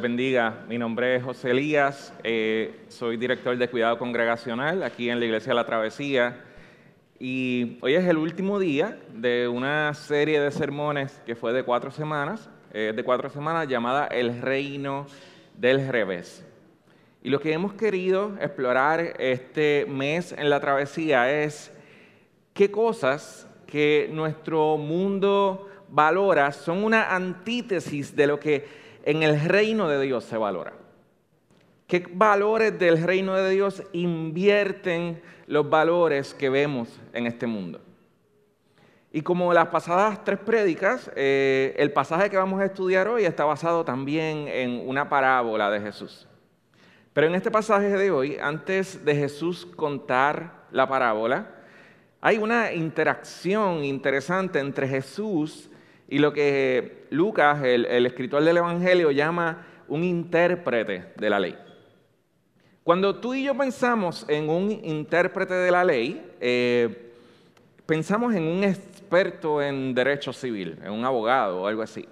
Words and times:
Bendiga. 0.00 0.64
Mi 0.68 0.78
nombre 0.78 1.16
es 1.16 1.24
José 1.24 1.50
Elías, 1.50 2.12
eh, 2.22 2.84
soy 2.88 3.16
director 3.16 3.56
de 3.56 3.68
cuidado 3.68 3.98
congregacional 3.98 4.82
aquí 4.82 5.10
en 5.10 5.18
la 5.18 5.26
Iglesia 5.26 5.50
de 5.50 5.56
la 5.56 5.66
Travesía. 5.66 6.44
Y 7.18 7.78
hoy 7.80 7.94
es 7.94 8.04
el 8.04 8.16
último 8.16 8.58
día 8.58 8.98
de 9.12 9.48
una 9.48 9.92
serie 9.94 10.40
de 10.40 10.50
sermones 10.50 11.20
que 11.26 11.34
fue 11.34 11.52
de 11.52 11.64
cuatro 11.64 11.90
semanas, 11.90 12.48
eh, 12.72 12.92
de 12.94 13.02
cuatro 13.02 13.28
semanas 13.28 13.66
llamada 13.66 14.06
El 14.06 14.40
Reino 14.40 15.06
del 15.56 15.88
Revés. 15.88 16.46
Y 17.22 17.30
lo 17.30 17.40
que 17.40 17.52
hemos 17.52 17.72
querido 17.74 18.36
explorar 18.40 19.00
este 19.18 19.84
mes 19.88 20.32
en 20.32 20.48
la 20.48 20.60
travesía 20.60 21.42
es 21.42 21.72
qué 22.54 22.70
cosas 22.70 23.48
que 23.66 24.08
nuestro 24.12 24.76
mundo 24.76 25.68
valora 25.88 26.52
son 26.52 26.84
una 26.84 27.14
antítesis 27.14 28.14
de 28.14 28.26
lo 28.26 28.38
que 28.38 28.87
en 29.08 29.22
el 29.22 29.40
reino 29.40 29.88
de 29.88 30.02
Dios 30.02 30.24
se 30.24 30.36
valora. 30.36 30.74
¿Qué 31.86 32.06
valores 32.12 32.78
del 32.78 33.02
reino 33.02 33.34
de 33.36 33.48
Dios 33.48 33.82
invierten 33.94 35.22
los 35.46 35.70
valores 35.70 36.34
que 36.34 36.50
vemos 36.50 37.00
en 37.14 37.26
este 37.26 37.46
mundo? 37.46 37.80
Y 39.10 39.22
como 39.22 39.54
las 39.54 39.68
pasadas 39.68 40.22
tres 40.24 40.38
prédicas, 40.40 41.10
eh, 41.16 41.74
el 41.78 41.90
pasaje 41.90 42.28
que 42.28 42.36
vamos 42.36 42.60
a 42.60 42.66
estudiar 42.66 43.08
hoy 43.08 43.24
está 43.24 43.46
basado 43.46 43.82
también 43.82 44.46
en 44.46 44.86
una 44.86 45.08
parábola 45.08 45.70
de 45.70 45.80
Jesús. 45.80 46.28
Pero 47.14 47.28
en 47.28 47.34
este 47.34 47.50
pasaje 47.50 47.88
de 47.88 48.10
hoy, 48.10 48.36
antes 48.38 49.06
de 49.06 49.14
Jesús 49.14 49.64
contar 49.64 50.66
la 50.70 50.86
parábola, 50.86 51.54
hay 52.20 52.36
una 52.36 52.74
interacción 52.74 53.84
interesante 53.84 54.58
entre 54.58 54.86
Jesús 54.86 55.67
y 56.08 56.18
lo 56.18 56.32
que 56.32 57.06
Lucas, 57.10 57.62
el, 57.62 58.06
escritor 58.06 58.42
del 58.42 58.56
Evangelio, 58.56 59.10
llama 59.10 59.66
un 59.88 60.02
intérprete 60.02 61.12
de 61.16 61.30
la 61.30 61.38
ley. 61.38 61.56
Cuando 62.82 63.16
tú 63.16 63.34
y 63.34 63.44
yo 63.44 63.54
pensamos 63.54 64.24
en 64.28 64.48
un 64.48 64.70
intérprete 64.70 65.52
de 65.52 65.70
la 65.70 65.84
ley, 65.84 66.32
eh, 66.40 67.12
pensamos 67.84 68.34
en 68.34 68.44
un 68.44 68.64
experto 68.64 69.60
en 69.60 69.94
derecho 69.94 70.32
civil, 70.32 70.78
en 70.82 70.92
un 70.92 71.04
abogado 71.04 71.62
o 71.62 71.66
algo 71.66 71.82
así. 71.82 72.08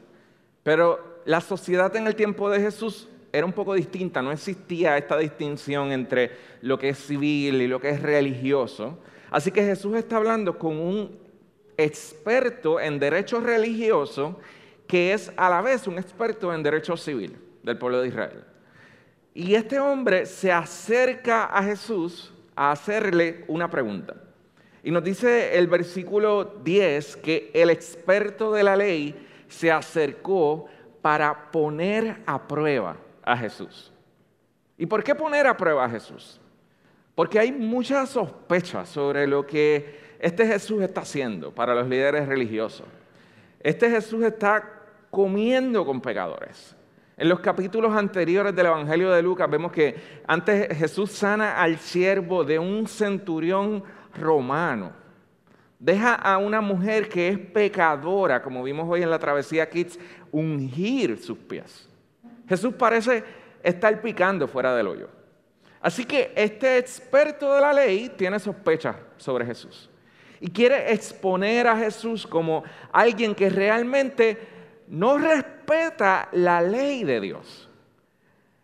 Pero 0.62 1.22
la 1.24 1.40
sociedad 1.40 1.94
en 1.96 2.06
el 2.06 2.14
tiempo 2.14 2.50
de 2.50 2.60
Jesús 2.60 3.08
era 3.32 3.46
un 3.46 3.52
poco 3.52 3.74
distinta, 3.74 4.20
no 4.20 4.32
existía 4.32 4.98
esta 4.98 5.16
distinción 5.16 5.92
entre 5.92 6.32
lo 6.60 6.78
que 6.78 6.90
es 6.90 6.98
civil 6.98 7.62
y 7.62 7.68
lo 7.68 7.80
que 7.80 7.90
es 7.90 8.02
religioso. 8.02 8.98
Así 9.30 9.50
que 9.50 9.62
Jesús 9.62 9.96
está 9.96 10.16
hablando 10.16 10.58
con 10.58 10.78
un 10.78 11.25
experto 11.76 12.80
en 12.80 12.98
derecho 12.98 13.40
religioso 13.40 14.40
que 14.86 15.12
es 15.12 15.32
a 15.36 15.50
la 15.50 15.60
vez 15.60 15.86
un 15.86 15.98
experto 15.98 16.52
en 16.54 16.62
derecho 16.62 16.96
civil 16.96 17.36
del 17.62 17.78
pueblo 17.78 18.00
de 18.00 18.08
Israel. 18.08 18.44
Y 19.34 19.54
este 19.54 19.78
hombre 19.78 20.26
se 20.26 20.50
acerca 20.50 21.44
a 21.44 21.62
Jesús 21.62 22.32
a 22.54 22.72
hacerle 22.72 23.44
una 23.48 23.68
pregunta. 23.68 24.14
Y 24.82 24.90
nos 24.90 25.02
dice 25.02 25.58
el 25.58 25.66
versículo 25.66 26.44
10 26.62 27.16
que 27.16 27.50
el 27.52 27.70
experto 27.70 28.52
de 28.52 28.62
la 28.62 28.76
ley 28.76 29.26
se 29.48 29.70
acercó 29.70 30.66
para 31.02 31.50
poner 31.50 32.22
a 32.24 32.46
prueba 32.46 32.96
a 33.22 33.36
Jesús. 33.36 33.92
¿Y 34.78 34.86
por 34.86 35.02
qué 35.02 35.14
poner 35.14 35.46
a 35.46 35.56
prueba 35.56 35.84
a 35.84 35.90
Jesús? 35.90 36.40
Porque 37.14 37.38
hay 37.38 37.50
muchas 37.50 38.10
sospechas 38.10 38.88
sobre 38.88 39.26
lo 39.26 39.46
que 39.46 40.05
este 40.26 40.44
Jesús 40.44 40.82
está 40.82 41.02
haciendo 41.02 41.52
para 41.52 41.72
los 41.72 41.86
líderes 41.86 42.26
religiosos. 42.26 42.84
Este 43.60 43.88
Jesús 43.88 44.24
está 44.24 44.82
comiendo 45.08 45.86
con 45.86 46.00
pecadores. 46.00 46.74
En 47.16 47.28
los 47.28 47.38
capítulos 47.38 47.94
anteriores 47.94 48.52
del 48.52 48.66
Evangelio 48.66 49.12
de 49.12 49.22
Lucas 49.22 49.48
vemos 49.48 49.70
que 49.70 49.94
antes 50.26 50.76
Jesús 50.76 51.12
sana 51.12 51.62
al 51.62 51.78
siervo 51.78 52.42
de 52.42 52.58
un 52.58 52.88
centurión 52.88 53.84
romano. 54.16 54.90
Deja 55.78 56.16
a 56.16 56.38
una 56.38 56.60
mujer 56.60 57.08
que 57.08 57.28
es 57.28 57.38
pecadora, 57.38 58.42
como 58.42 58.64
vimos 58.64 58.88
hoy 58.90 59.04
en 59.04 59.10
la 59.10 59.20
travesía 59.20 59.70
Kids, 59.70 59.96
ungir 60.32 61.22
sus 61.22 61.38
pies. 61.38 61.88
Jesús 62.48 62.74
parece 62.74 63.22
estar 63.62 64.02
picando 64.02 64.48
fuera 64.48 64.74
del 64.74 64.88
hoyo. 64.88 65.08
Así 65.80 66.04
que 66.04 66.32
este 66.34 66.78
experto 66.78 67.54
de 67.54 67.60
la 67.60 67.72
ley 67.72 68.12
tiene 68.16 68.40
sospechas 68.40 68.96
sobre 69.18 69.46
Jesús 69.46 69.88
y 70.40 70.50
quiere 70.50 70.92
exponer 70.92 71.66
a 71.66 71.76
Jesús 71.76 72.26
como 72.26 72.64
alguien 72.92 73.34
que 73.34 73.50
realmente 73.50 74.38
no 74.88 75.18
respeta 75.18 76.28
la 76.32 76.60
ley 76.60 77.04
de 77.04 77.20
Dios. 77.20 77.68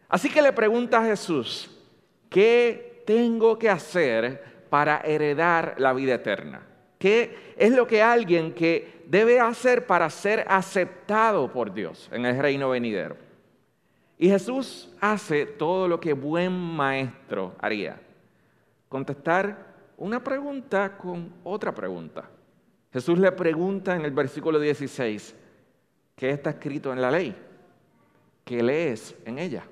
Así 0.08 0.28
que 0.28 0.42
le 0.42 0.52
pregunta 0.52 0.98
a 1.00 1.06
Jesús, 1.06 1.70
¿qué 2.28 3.02
tengo 3.06 3.58
que 3.58 3.70
hacer 3.70 4.44
para 4.68 5.00
heredar 5.04 5.74
la 5.78 5.92
vida 5.92 6.14
eterna? 6.14 6.62
¿Qué 6.98 7.54
es 7.56 7.72
lo 7.72 7.86
que 7.86 8.02
alguien 8.02 8.52
que 8.52 9.02
debe 9.06 9.40
hacer 9.40 9.86
para 9.86 10.08
ser 10.10 10.44
aceptado 10.48 11.52
por 11.52 11.72
Dios 11.72 12.08
en 12.12 12.26
el 12.26 12.38
reino 12.38 12.70
venidero? 12.70 13.16
Y 14.18 14.28
Jesús 14.28 14.88
hace 15.00 15.46
todo 15.46 15.88
lo 15.88 15.98
que 15.98 16.12
buen 16.12 16.52
maestro 16.52 17.56
haría. 17.58 17.98
Contestar 18.88 19.71
una 20.02 20.22
pregunta 20.22 20.96
con 20.96 21.32
otra 21.44 21.72
pregunta. 21.72 22.28
Jesús 22.92 23.16
le 23.20 23.30
pregunta 23.30 23.94
en 23.94 24.04
el 24.04 24.10
versículo 24.10 24.58
16, 24.58 25.32
¿qué 26.16 26.30
está 26.30 26.50
escrito 26.50 26.92
en 26.92 27.00
la 27.00 27.08
ley? 27.08 27.36
¿Qué 28.44 28.64
lees 28.64 29.14
en 29.24 29.38
ella? 29.38 29.62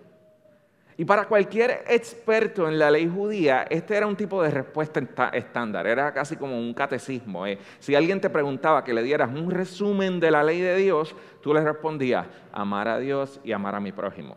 Y 0.96 1.04
para 1.04 1.26
cualquier 1.26 1.82
experto 1.88 2.68
en 2.68 2.78
la 2.78 2.92
ley 2.92 3.10
judía, 3.12 3.66
este 3.68 3.96
era 3.96 4.06
un 4.06 4.14
tipo 4.14 4.40
de 4.40 4.52
respuesta 4.52 5.00
estándar, 5.32 5.88
era 5.88 6.12
casi 6.14 6.36
como 6.36 6.56
un 6.56 6.74
catecismo. 6.74 7.44
¿eh? 7.44 7.58
Si 7.80 7.96
alguien 7.96 8.20
te 8.20 8.30
preguntaba 8.30 8.84
que 8.84 8.94
le 8.94 9.02
dieras 9.02 9.30
un 9.30 9.50
resumen 9.50 10.20
de 10.20 10.30
la 10.30 10.44
ley 10.44 10.60
de 10.60 10.76
Dios, 10.76 11.16
tú 11.42 11.52
le 11.52 11.60
respondías, 11.60 12.28
amar 12.52 12.86
a 12.86 13.00
Dios 13.00 13.40
y 13.42 13.50
amar 13.50 13.74
a 13.74 13.80
mi 13.80 13.90
prójimo. 13.90 14.36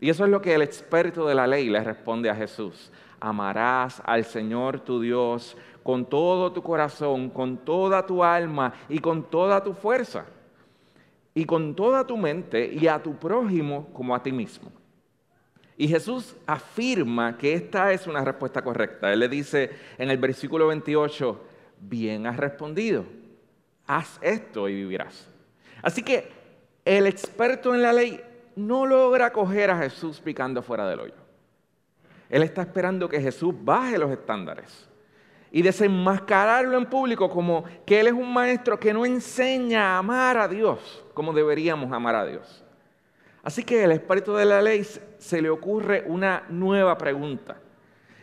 Y 0.00 0.08
eso 0.08 0.24
es 0.24 0.30
lo 0.30 0.40
que 0.40 0.54
el 0.54 0.62
experto 0.62 1.26
de 1.26 1.34
la 1.34 1.46
ley 1.46 1.68
le 1.68 1.84
responde 1.84 2.30
a 2.30 2.34
Jesús 2.34 2.90
amarás 3.20 4.02
al 4.04 4.24
Señor 4.24 4.80
tu 4.80 5.00
Dios 5.00 5.56
con 5.82 6.04
todo 6.04 6.52
tu 6.52 6.62
corazón, 6.62 7.30
con 7.30 7.56
toda 7.58 8.04
tu 8.04 8.22
alma 8.22 8.74
y 8.88 8.98
con 8.98 9.22
toda 9.22 9.62
tu 9.62 9.72
fuerza, 9.72 10.26
y 11.34 11.44
con 11.44 11.74
toda 11.74 12.06
tu 12.06 12.16
mente 12.16 12.70
y 12.72 12.86
a 12.86 13.02
tu 13.02 13.14
prójimo 13.14 13.88
como 13.92 14.14
a 14.14 14.22
ti 14.22 14.32
mismo. 14.32 14.70
Y 15.76 15.86
Jesús 15.86 16.34
afirma 16.46 17.38
que 17.38 17.54
esta 17.54 17.92
es 17.92 18.06
una 18.06 18.24
respuesta 18.24 18.62
correcta. 18.62 19.12
Él 19.12 19.20
le 19.20 19.28
dice 19.28 19.70
en 19.96 20.10
el 20.10 20.18
versículo 20.18 20.66
28, 20.66 21.40
bien 21.80 22.26
has 22.26 22.36
respondido, 22.36 23.04
haz 23.86 24.18
esto 24.20 24.68
y 24.68 24.74
vivirás. 24.74 25.28
Así 25.80 26.02
que 26.02 26.30
el 26.84 27.06
experto 27.06 27.74
en 27.74 27.82
la 27.82 27.92
ley 27.92 28.20
no 28.56 28.86
logra 28.86 29.32
coger 29.32 29.70
a 29.70 29.78
Jesús 29.78 30.20
picando 30.20 30.62
fuera 30.62 30.88
del 30.88 31.00
hoyo. 31.00 31.27
Él 32.28 32.42
está 32.42 32.62
esperando 32.62 33.08
que 33.08 33.20
Jesús 33.20 33.54
baje 33.62 33.98
los 33.98 34.10
estándares 34.10 34.88
y 35.50 35.62
desenmascararlo 35.62 36.76
en 36.76 36.86
público 36.86 37.30
como 37.30 37.64
que 37.86 38.00
Él 38.00 38.08
es 38.08 38.12
un 38.12 38.32
maestro 38.32 38.78
que 38.78 38.92
no 38.92 39.06
enseña 39.06 39.94
a 39.94 39.98
amar 39.98 40.36
a 40.36 40.48
Dios 40.48 41.04
como 41.14 41.32
deberíamos 41.32 41.90
amar 41.92 42.14
a 42.14 42.26
Dios. 42.26 42.64
Así 43.42 43.64
que 43.64 43.84
el 43.84 43.92
experto 43.92 44.36
de 44.36 44.44
la 44.44 44.60
ley 44.60 44.86
se 45.18 45.40
le 45.40 45.48
ocurre 45.48 46.04
una 46.06 46.44
nueva 46.48 46.98
pregunta. 46.98 47.56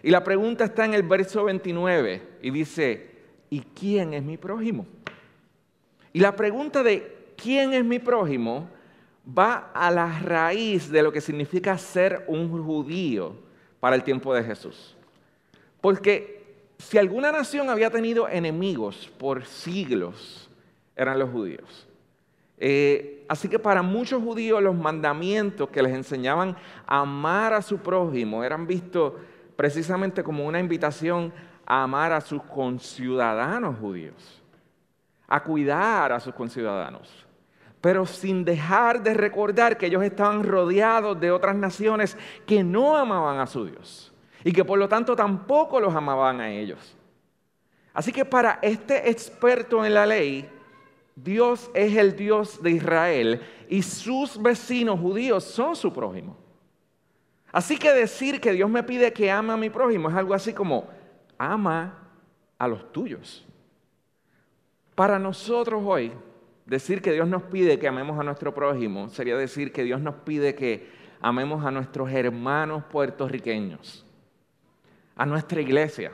Y 0.04 0.12
la 0.12 0.24
pregunta 0.24 0.66
está 0.66 0.86
en 0.86 0.94
el 0.94 1.04
verso 1.04 1.46
29 1.46 2.38
y 2.44 2.52
dice, 2.52 3.10
¿y 3.50 3.62
quién 3.62 4.14
es 4.14 4.24
mi 4.24 4.38
prójimo? 4.38 4.86
Y 6.14 6.20
la 6.20 6.36
pregunta 6.36 6.84
de 6.84 7.34
quién 7.36 7.74
es 7.74 7.84
mi 7.84 7.98
prójimo 7.98 8.70
va 9.28 9.72
a 9.74 9.90
la 9.90 10.20
raíz 10.20 10.92
de 10.92 11.02
lo 11.02 11.12
que 11.12 11.22
significa 11.22 11.78
ser 11.78 12.24
un 12.28 12.64
judío 12.64 13.45
para 13.86 13.96
el 13.96 14.04
tiempo 14.04 14.34
de 14.34 14.44
Jesús. 14.44 14.98
Porque 15.80 16.44
si 16.80 16.98
alguna 16.98 17.32
nación 17.32 17.70
había 17.70 17.92
tenido 17.92 18.28
enemigos 18.28 19.12
por 19.20 19.46
siglos, 19.46 20.50
eran 20.96 21.20
los 21.20 21.30
judíos. 21.30 21.88
Eh, 22.58 23.24
así 23.30 23.48
que 23.48 23.60
para 23.60 23.84
muchos 23.84 24.24
judíos 24.24 24.64
los 24.64 24.74
mandamientos 24.74 25.70
que 25.70 25.84
les 25.84 25.94
enseñaban 25.94 26.58
a 26.88 27.02
amar 27.02 27.54
a 27.54 27.62
su 27.62 27.78
prójimo 27.78 28.44
eran 28.44 28.66
vistos 28.66 29.14
precisamente 29.56 30.24
como 30.24 30.48
una 30.48 30.60
invitación 30.60 31.32
a 31.64 31.84
amar 31.84 32.12
a 32.12 32.22
sus 32.22 32.42
conciudadanos 32.42 33.78
judíos, 33.78 34.42
a 35.28 35.44
cuidar 35.44 36.12
a 36.12 36.20
sus 36.20 36.34
conciudadanos, 36.34 37.25
pero 37.86 38.08
sin 38.08 38.44
dejar 38.44 39.04
de 39.04 39.14
recordar 39.14 39.78
que 39.78 39.86
ellos 39.86 40.02
estaban 40.02 40.44
rodeados 40.44 41.20
de 41.20 41.30
otras 41.30 41.56
naciones 41.56 42.18
que 42.48 42.64
no 42.64 42.98
amaban 42.98 43.38
a 43.38 43.46
su 43.46 43.64
Dios 43.64 44.12
y 44.44 44.52
que 44.52 44.66
por 44.66 44.80
lo 44.80 44.90
tanto 44.90 45.16
tampoco 45.16 45.80
los 45.80 45.94
amaban 45.94 46.42
a 46.42 46.50
ellos. 46.50 46.98
Así 47.94 48.12
que 48.12 48.26
para 48.26 48.58
este 48.64 49.12
experto 49.12 49.86
en 49.86 49.94
la 49.94 50.08
ley, 50.08 50.50
Dios 51.16 51.70
es 51.76 51.96
el 51.96 52.16
Dios 52.16 52.60
de 52.64 52.72
Israel 52.72 53.42
y 53.70 53.84
sus 53.84 54.42
vecinos 54.42 55.00
judíos 55.00 55.44
son 55.44 55.76
su 55.76 55.94
prójimo. 55.94 56.36
Así 57.52 57.78
que 57.78 57.94
decir 57.94 58.42
que 58.42 58.54
Dios 58.54 58.68
me 58.68 58.82
pide 58.82 59.14
que 59.14 59.30
ame 59.30 59.54
a 59.54 59.58
mi 59.58 59.70
prójimo 59.70 60.10
es 60.10 60.16
algo 60.16 60.34
así 60.34 60.54
como 60.54 60.88
ama 61.38 62.00
a 62.58 62.68
los 62.68 62.92
tuyos. 62.92 63.46
Para 64.96 65.20
nosotros 65.20 65.84
hoy, 65.86 66.12
decir 66.66 67.02
que 67.02 67.12
Dios 67.12 67.28
nos 67.28 67.44
pide 67.44 67.80
que 67.80 67.88
amemos 67.88 68.20
a 68.20 68.24
nuestro 68.24 68.54
prójimo 68.54 69.10
sería 69.10 69.38
decir 69.38 69.72
que 69.72 69.84
Dios 69.84 70.02
nos 70.02 70.16
pide 70.16 70.56
que 70.56 70.90
amemos 71.22 71.66
a 71.66 71.72
nuestros 71.72 72.12
hermanos 72.12 72.84
puertorriqueños, 72.86 74.06
a 75.16 75.26
nuestra 75.26 75.62
iglesia, 75.62 76.12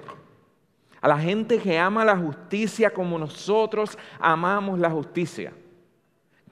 a 0.99 1.07
la 1.07 1.17
gente 1.17 1.57
que 1.57 1.77
ama 1.77 2.05
la 2.05 2.17
justicia 2.17 2.91
como 2.91 3.17
nosotros 3.17 3.97
amamos 4.19 4.79
la 4.79 4.89
justicia. 4.89 5.53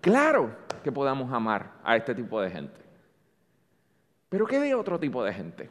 Claro 0.02 0.56
que 0.84 0.92
podamos 0.92 1.32
amar 1.32 1.74
a 1.84 1.96
este 1.96 2.16
tipo 2.16 2.42
de 2.42 2.50
gente. 2.50 2.82
Pero 4.30 4.46
¿qué 4.46 4.60
de 4.60 4.74
otro 4.74 5.00
tipo 5.00 5.24
de 5.24 5.34
gente? 5.34 5.70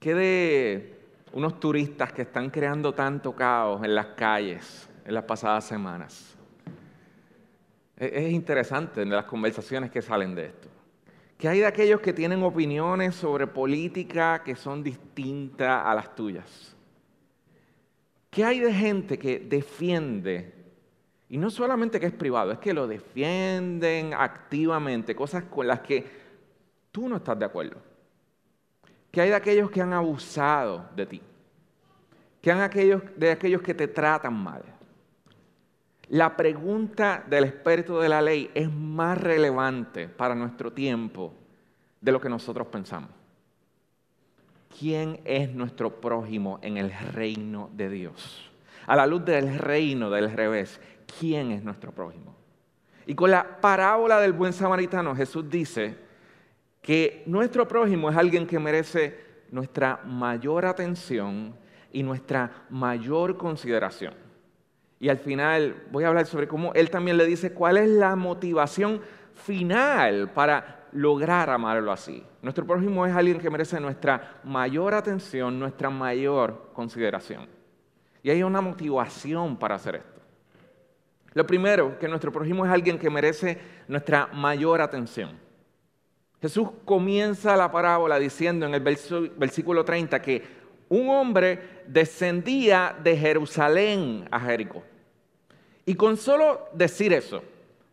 ¿Qué 0.00 0.14
de 0.14 1.00
unos 1.32 1.58
turistas 1.60 2.12
que 2.12 2.22
están 2.22 2.50
creando 2.50 2.94
tanto 2.94 3.34
caos 3.34 3.82
en 3.84 3.94
las 3.94 4.06
calles 4.08 4.88
en 5.04 5.14
las 5.14 5.24
pasadas 5.24 5.64
semanas? 5.64 6.37
Es 7.98 8.32
interesante 8.32 9.02
en 9.02 9.10
las 9.10 9.24
conversaciones 9.24 9.90
que 9.90 10.00
salen 10.00 10.34
de 10.34 10.46
esto. 10.46 10.68
Que 11.36 11.48
hay 11.48 11.58
de 11.58 11.66
aquellos 11.66 12.00
que 12.00 12.12
tienen 12.12 12.42
opiniones 12.44 13.16
sobre 13.16 13.48
política 13.48 14.42
que 14.44 14.54
son 14.54 14.84
distintas 14.84 15.84
a 15.84 15.94
las 15.94 16.14
tuyas. 16.14 16.76
¿Qué 18.30 18.44
hay 18.44 18.60
de 18.60 18.72
gente 18.72 19.18
que 19.18 19.40
defiende? 19.40 20.54
Y 21.28 21.38
no 21.38 21.50
solamente 21.50 21.98
que 21.98 22.06
es 22.06 22.12
privado, 22.12 22.52
es 22.52 22.58
que 22.58 22.72
lo 22.72 22.86
defienden 22.86 24.14
activamente, 24.14 25.16
cosas 25.16 25.44
con 25.44 25.66
las 25.66 25.80
que 25.80 26.06
tú 26.92 27.08
no 27.08 27.16
estás 27.16 27.38
de 27.38 27.46
acuerdo. 27.46 27.76
¿Qué 29.10 29.22
hay 29.22 29.30
de 29.30 29.34
aquellos 29.34 29.70
que 29.70 29.80
han 29.80 29.92
abusado 29.92 30.88
de 30.94 31.06
ti? 31.06 31.22
¿Qué 32.40 32.52
hay 32.52 32.60
aquellos, 32.60 33.02
de 33.16 33.32
aquellos 33.32 33.60
que 33.60 33.74
te 33.74 33.88
tratan 33.88 34.34
mal? 34.34 34.62
La 36.10 36.36
pregunta 36.36 37.24
del 37.28 37.44
experto 37.44 38.00
de 38.00 38.08
la 38.08 38.22
ley 38.22 38.50
es 38.54 38.72
más 38.72 39.18
relevante 39.18 40.08
para 40.08 40.34
nuestro 40.34 40.72
tiempo 40.72 41.34
de 42.00 42.12
lo 42.12 42.20
que 42.20 42.28
nosotros 42.28 42.66
pensamos. 42.68 43.10
¿quién 44.78 45.20
es 45.24 45.52
nuestro 45.52 46.00
prójimo 46.00 46.58
en 46.62 46.76
el 46.76 46.92
reino 46.92 47.70
de 47.74 47.88
Dios? 47.88 48.50
A 48.86 48.96
la 48.96 49.06
luz 49.06 49.24
del 49.24 49.58
reino 49.58 50.10
del 50.10 50.30
revés, 50.30 50.80
¿quién 51.18 51.52
es 51.52 51.62
nuestro 51.62 51.92
prójimo? 51.92 52.34
Y 53.06 53.14
con 53.14 53.30
la 53.30 53.60
parábola 53.60 54.20
del 54.20 54.32
buen 54.32 54.52
samaritano, 54.52 55.14
Jesús 55.16 55.48
dice 55.48 55.96
que 56.80 57.22
nuestro 57.26 57.66
prójimo 57.66 58.10
es 58.10 58.16
alguien 58.16 58.46
que 58.46 58.58
merece 58.58 59.18
nuestra 59.50 60.00
mayor 60.04 60.66
atención 60.66 61.54
y 61.92 62.02
nuestra 62.02 62.66
mayor 62.70 63.36
consideración. 63.36 64.14
Y 65.00 65.08
al 65.08 65.18
final 65.18 65.84
voy 65.90 66.04
a 66.04 66.08
hablar 66.08 66.26
sobre 66.26 66.48
cómo 66.48 66.72
él 66.74 66.90
también 66.90 67.16
le 67.16 67.26
dice 67.26 67.52
cuál 67.52 67.76
es 67.76 67.88
la 67.88 68.16
motivación 68.16 69.00
final 69.34 70.30
para 70.30 70.86
lograr 70.92 71.50
amarlo 71.50 71.92
así. 71.92 72.24
Nuestro 72.42 72.66
prójimo 72.66 73.06
es 73.06 73.14
alguien 73.14 73.38
que 73.38 73.50
merece 73.50 73.78
nuestra 73.80 74.40
mayor 74.44 74.94
atención, 74.94 75.58
nuestra 75.58 75.90
mayor 75.90 76.70
consideración. 76.72 77.46
Y 78.22 78.30
hay 78.30 78.42
una 78.42 78.60
motivación 78.60 79.56
para 79.56 79.76
hacer 79.76 79.96
esto. 79.96 80.20
Lo 81.34 81.46
primero, 81.46 81.98
que 81.98 82.08
nuestro 82.08 82.32
prójimo 82.32 82.66
es 82.66 82.72
alguien 82.72 82.98
que 82.98 83.10
merece 83.10 83.58
nuestra 83.86 84.26
mayor 84.28 84.80
atención. 84.80 85.38
Jesús 86.40 86.68
comienza 86.84 87.56
la 87.56 87.70
parábola 87.70 88.18
diciendo 88.18 88.66
en 88.66 88.74
el 88.74 88.80
versículo 88.80 89.84
30 89.84 90.22
que 90.22 90.57
un 90.88 91.08
hombre 91.10 91.58
descendía 91.86 92.96
de 93.02 93.16
Jerusalén 93.16 94.26
a 94.30 94.40
Jericó. 94.40 94.82
Y 95.84 95.94
con 95.94 96.16
solo 96.16 96.68
decir 96.72 97.12
eso, 97.12 97.42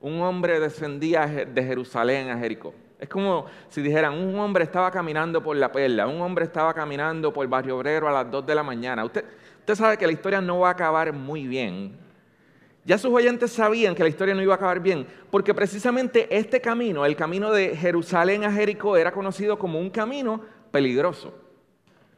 un 0.01 0.21
hombre 0.21 0.59
descendía 0.59 1.25
de 1.25 1.63
Jerusalén 1.63 2.29
a 2.29 2.37
Jericó. 2.37 2.73
Es 2.99 3.09
como 3.09 3.45
si 3.69 3.81
dijeran, 3.81 4.13
un 4.13 4.39
hombre 4.39 4.63
estaba 4.63 4.89
caminando 4.89 5.43
por 5.43 5.55
la 5.57 5.71
perla, 5.71 6.07
un 6.07 6.21
hombre 6.21 6.45
estaba 6.45 6.73
caminando 6.73 7.33
por 7.33 7.47
Barrio 7.47 7.77
Obrero 7.77 8.07
a 8.07 8.11
las 8.11 8.31
2 8.31 8.45
de 8.45 8.55
la 8.55 8.63
mañana. 8.63 9.03
Usted, 9.03 9.25
usted 9.59 9.75
sabe 9.75 9.97
que 9.97 10.05
la 10.05 10.13
historia 10.13 10.39
no 10.41 10.59
va 10.59 10.69
a 10.69 10.71
acabar 10.71 11.11
muy 11.11 11.47
bien. 11.47 11.97
Ya 12.85 12.97
sus 12.97 13.11
oyentes 13.11 13.51
sabían 13.51 13.95
que 13.95 14.03
la 14.03 14.09
historia 14.09 14.35
no 14.35 14.41
iba 14.41 14.53
a 14.53 14.57
acabar 14.57 14.79
bien, 14.79 15.07
porque 15.31 15.53
precisamente 15.53 16.27
este 16.29 16.61
camino, 16.61 17.05
el 17.05 17.15
camino 17.15 17.51
de 17.51 17.75
Jerusalén 17.75 18.43
a 18.43 18.51
Jericó, 18.51 18.95
era 18.95 19.11
conocido 19.11 19.57
como 19.57 19.79
un 19.79 19.89
camino 19.89 20.41
peligroso. 20.71 21.33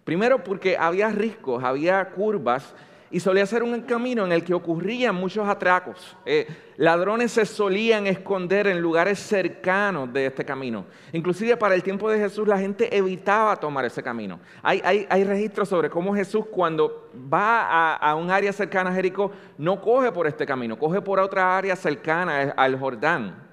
Primero 0.07 0.41
porque 0.41 0.77
había 0.77 1.09
riscos, 1.09 1.61
había 1.61 2.11
curvas 2.11 2.73
y 3.11 3.19
solía 3.19 3.45
ser 3.45 3.61
un 3.61 3.81
camino 3.81 4.23
en 4.23 4.31
el 4.31 4.41
que 4.41 4.53
ocurrían 4.53 5.13
muchos 5.13 5.45
atracos. 5.45 6.15
Eh, 6.25 6.47
ladrones 6.77 7.33
se 7.33 7.45
solían 7.45 8.07
esconder 8.07 8.67
en 8.67 8.79
lugares 8.79 9.19
cercanos 9.19 10.13
de 10.13 10.27
este 10.27 10.45
camino. 10.45 10.85
Inclusive 11.11 11.57
para 11.57 11.75
el 11.75 11.83
tiempo 11.83 12.09
de 12.09 12.19
Jesús 12.19 12.47
la 12.47 12.57
gente 12.57 12.95
evitaba 12.95 13.57
tomar 13.57 13.83
ese 13.83 14.01
camino. 14.01 14.39
Hay, 14.63 14.81
hay, 14.81 15.23
registros 15.25 15.67
sobre 15.67 15.89
cómo 15.89 16.15
Jesús 16.15 16.45
cuando 16.49 17.09
va 17.13 17.95
a, 17.95 18.15
un 18.15 18.31
área 18.31 18.53
cercana 18.53 18.91
a 18.91 18.93
Jericó 18.93 19.33
no 19.57 19.81
coge 19.81 20.13
por 20.13 20.25
este 20.25 20.45
camino, 20.45 20.79
coge 20.79 21.01
por 21.01 21.19
otra 21.19 21.57
área 21.57 21.75
cercana 21.75 22.53
al 22.55 22.79
Jordán. 22.79 23.45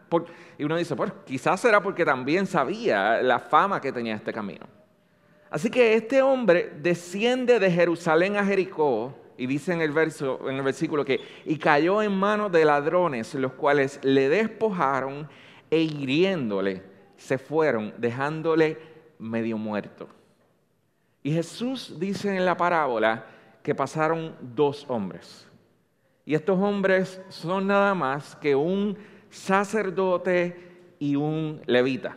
y 0.56 0.62
uno 0.62 0.76
dice, 0.76 0.94
pues 0.94 1.12
quizás 1.26 1.58
será 1.58 1.82
porque 1.82 2.04
también 2.04 2.46
sabía 2.46 3.20
la 3.22 3.40
fama 3.40 3.80
que 3.80 3.90
tenía 3.90 4.14
este 4.14 4.32
camino. 4.32 4.83
Así 5.50 5.70
que 5.70 5.94
este 5.94 6.22
hombre 6.22 6.72
desciende 6.80 7.58
de 7.60 7.70
Jerusalén 7.70 8.36
a 8.36 8.44
Jericó 8.44 9.14
y 9.36 9.46
dice 9.46 9.72
en 9.72 9.80
el, 9.80 9.92
verso, 9.92 10.48
en 10.48 10.56
el 10.56 10.62
versículo 10.62 11.04
que, 11.04 11.20
y 11.44 11.58
cayó 11.58 12.02
en 12.02 12.12
manos 12.12 12.52
de 12.52 12.64
ladrones, 12.64 13.34
los 13.34 13.52
cuales 13.52 14.00
le 14.02 14.28
despojaron 14.28 15.28
e 15.70 15.80
hiriéndole, 15.80 16.82
se 17.16 17.38
fueron, 17.38 17.94
dejándole 17.98 18.78
medio 19.18 19.58
muerto. 19.58 20.08
Y 21.22 21.32
Jesús 21.32 21.96
dice 21.98 22.36
en 22.36 22.44
la 22.44 22.56
parábola 22.56 23.26
que 23.62 23.74
pasaron 23.74 24.36
dos 24.40 24.84
hombres. 24.88 25.48
Y 26.26 26.34
estos 26.34 26.58
hombres 26.58 27.20
son 27.28 27.66
nada 27.66 27.94
más 27.94 28.36
que 28.36 28.54
un 28.54 28.96
sacerdote 29.30 30.96
y 30.98 31.16
un 31.16 31.60
levita. 31.66 32.16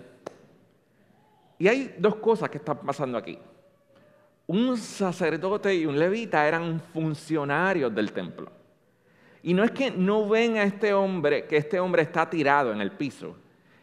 Y 1.60 1.68
hay 1.68 1.96
dos 1.98 2.16
cosas 2.18 2.50
que 2.50 2.58
están 2.58 2.78
pasando 2.78 3.18
aquí 3.18 3.38
un 4.48 4.78
sacerdote 4.78 5.76
y 5.76 5.86
un 5.86 6.00
levita 6.00 6.48
eran 6.48 6.80
funcionarios 6.80 7.94
del 7.94 8.14
templo. 8.14 8.50
Y 9.44 9.54
no 9.54 9.64
es 9.64 9.72
que 9.72 9.92
no 9.92 10.28
ven 10.28 10.58
a 10.58 10.64
este 10.64 10.94
hombre, 10.94 11.46
que 11.46 11.58
este 11.58 11.80
hombre 11.80 12.02
está 12.02 12.30
tirado 12.30 12.72
en 12.72 12.82
el 12.82 12.92
piso. 12.92 13.36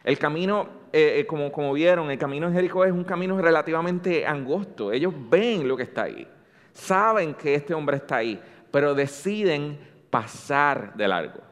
El 0.03 0.17
camino, 0.17 0.67
eh, 0.91 1.19
eh, 1.19 1.25
como, 1.25 1.51
como 1.51 1.73
vieron, 1.73 2.11
el 2.11 2.17
camino 2.17 2.47
en 2.47 2.53
Jericó 2.53 2.83
es 2.83 2.91
un 2.91 3.03
camino 3.03 3.39
relativamente 3.39 4.25
angosto. 4.25 4.91
Ellos 4.91 5.13
ven 5.29 5.67
lo 5.67 5.77
que 5.77 5.83
está 5.83 6.03
ahí, 6.03 6.27
saben 6.73 7.35
que 7.35 7.55
este 7.55 7.73
hombre 7.73 7.97
está 7.97 8.17
ahí, 8.17 8.39
pero 8.71 8.93
deciden 8.93 9.77
pasar 10.09 10.95
de 10.95 11.07
largo. 11.07 11.44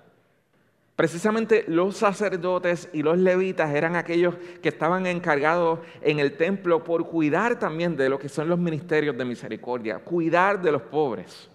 Precisamente 0.95 1.65
los 1.67 1.97
sacerdotes 1.97 2.88
y 2.93 3.01
los 3.01 3.17
levitas 3.17 3.73
eran 3.73 3.95
aquellos 3.95 4.35
que 4.62 4.69
estaban 4.69 5.07
encargados 5.07 5.79
en 6.01 6.19
el 6.19 6.38
templo 6.38 6.83
por 6.83 7.07
cuidar 7.07 7.57
también 7.57 7.97
de 7.97 8.09
lo 8.09 8.19
que 8.19 8.29
son 8.29 8.47
los 8.47 8.59
ministerios 8.59 9.17
de 9.17 9.25
misericordia, 9.25 9.97
cuidar 9.97 10.62
de 10.62 10.71
los 10.71 10.83
pobres. 10.83 11.50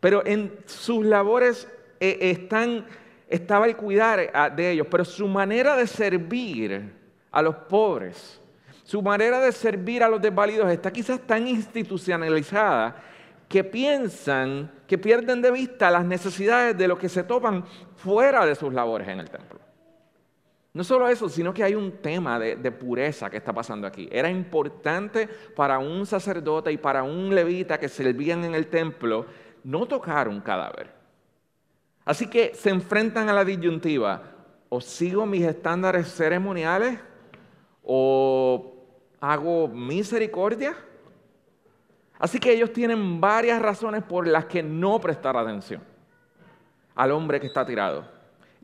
Pero 0.00 0.26
en 0.26 0.52
sus 0.66 1.04
labores 1.06 1.68
eh, 2.00 2.18
están, 2.22 2.84
estaba 3.28 3.66
el 3.66 3.76
cuidar 3.76 4.18
eh, 4.18 4.30
de 4.56 4.72
ellos, 4.72 4.88
pero 4.90 5.04
su 5.04 5.28
manera 5.28 5.76
de 5.76 5.86
servir 5.86 6.92
a 7.30 7.42
los 7.42 7.54
pobres, 7.54 8.40
su 8.82 9.00
manera 9.00 9.40
de 9.40 9.52
servir 9.52 10.02
a 10.02 10.08
los 10.08 10.20
desvalidos 10.20 10.70
está 10.72 10.92
quizás 10.92 11.20
tan 11.20 11.46
institucionalizada 11.46 12.96
que 13.48 13.64
piensan 13.64 14.70
que 14.86 14.98
pierden 14.98 15.42
de 15.42 15.50
vista 15.50 15.90
las 15.90 16.04
necesidades 16.04 16.76
de 16.76 16.88
los 16.88 16.98
que 16.98 17.08
se 17.08 17.24
topan 17.24 17.64
fuera 17.96 18.44
de 18.44 18.54
sus 18.54 18.72
labores 18.72 19.08
en 19.08 19.20
el 19.20 19.30
templo. 19.30 19.60
No 20.76 20.84
solo 20.84 21.08
eso, 21.08 21.30
sino 21.30 21.54
que 21.54 21.64
hay 21.64 21.74
un 21.74 22.02
tema 22.02 22.38
de, 22.38 22.70
pureza 22.70 23.30
que 23.30 23.38
está 23.38 23.50
pasando 23.54 23.86
aquí. 23.86 24.10
Era 24.12 24.28
importante 24.28 25.26
para 25.26 25.78
un 25.78 26.04
sacerdote 26.04 26.70
y 26.70 26.76
para 26.76 27.02
un 27.02 27.34
levita 27.34 27.80
que 27.80 27.88
servían 27.88 28.44
en 28.44 28.54
el 28.54 28.66
templo 28.66 29.24
no 29.64 29.86
tocar 29.86 30.28
un 30.28 30.42
cadáver. 30.42 30.90
Así 32.04 32.26
que 32.26 32.54
se 32.54 32.68
enfrentan 32.68 33.30
a 33.30 33.32
la 33.32 33.42
disyuntiva, 33.44 34.22
o 34.68 34.80
sigo 34.82 35.24
mis 35.24 35.46
estándares 35.46 36.12
ceremoniales 36.12 36.98
o 37.82 38.74
hago 39.18 39.68
misericordia. 39.68 40.76
Así 42.18 42.38
que 42.38 42.52
ellos 42.52 42.72
tienen 42.72 43.20
varias 43.20 43.60
razones 43.60 44.02
por 44.02 44.26
las 44.26 44.46
que 44.46 44.62
no 44.62 44.98
prestar 45.00 45.36
atención 45.36 45.82
al 46.94 47.12
hombre 47.12 47.38
que 47.38 47.46
está 47.46 47.64
tirado. 47.64 48.04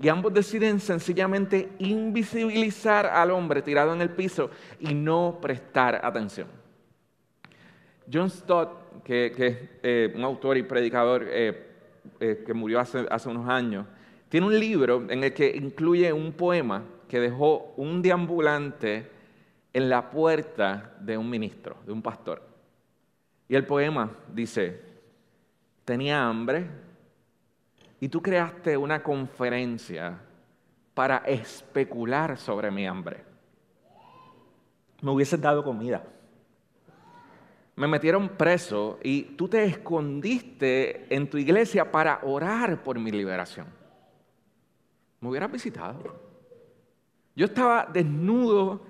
Y 0.00 0.08
ambos 0.08 0.32
deciden 0.32 0.80
sencillamente 0.80 1.70
invisibilizar 1.78 3.06
al 3.06 3.30
hombre 3.30 3.62
tirado 3.62 3.92
en 3.92 4.00
el 4.00 4.10
piso 4.10 4.50
y 4.80 4.94
no 4.94 5.38
prestar 5.40 6.00
atención. 6.02 6.48
John 8.10 8.30
Stott, 8.30 9.02
que, 9.04 9.26
es 9.26 9.56
eh, 9.82 10.12
un 10.16 10.24
autor 10.24 10.56
y 10.56 10.62
predicador 10.62 11.24
eh, 11.28 11.66
eh, 12.18 12.42
que 12.44 12.54
murió 12.54 12.80
hace, 12.80 13.06
hace 13.10 13.28
unos 13.28 13.48
años, 13.48 13.86
tiene 14.28 14.46
un 14.46 14.58
libro 14.58 15.04
en 15.08 15.22
el 15.22 15.32
que 15.34 15.54
incluye 15.54 16.12
un 16.12 16.32
poema 16.32 16.82
que 17.06 17.20
dejó 17.20 17.74
un 17.76 18.00
deambulante 18.00 19.06
en 19.72 19.88
la 19.90 20.10
puerta 20.10 20.94
de 21.00 21.18
un 21.18 21.28
ministro, 21.28 21.76
de 21.86 21.92
un 21.92 22.02
pastor. 22.02 22.51
Y 23.52 23.54
el 23.54 23.66
poema 23.66 24.10
dice, 24.32 24.80
tenía 25.84 26.26
hambre, 26.26 26.70
y 28.00 28.08
tú 28.08 28.22
creaste 28.22 28.78
una 28.78 29.02
conferencia 29.02 30.18
para 30.94 31.18
especular 31.18 32.38
sobre 32.38 32.70
mi 32.70 32.86
hambre. 32.86 33.22
Me 35.02 35.10
hubieses 35.10 35.38
dado 35.38 35.62
comida. 35.62 36.02
Me 37.76 37.86
metieron 37.86 38.30
preso 38.30 38.98
y 39.02 39.20
tú 39.22 39.48
te 39.48 39.62
escondiste 39.64 41.14
en 41.14 41.28
tu 41.28 41.36
iglesia 41.36 41.92
para 41.92 42.20
orar 42.22 42.82
por 42.82 42.98
mi 42.98 43.10
liberación. 43.10 43.66
Me 45.20 45.28
hubieras 45.28 45.52
visitado. 45.52 46.18
Yo 47.36 47.44
estaba 47.44 47.84
desnudo 47.84 48.80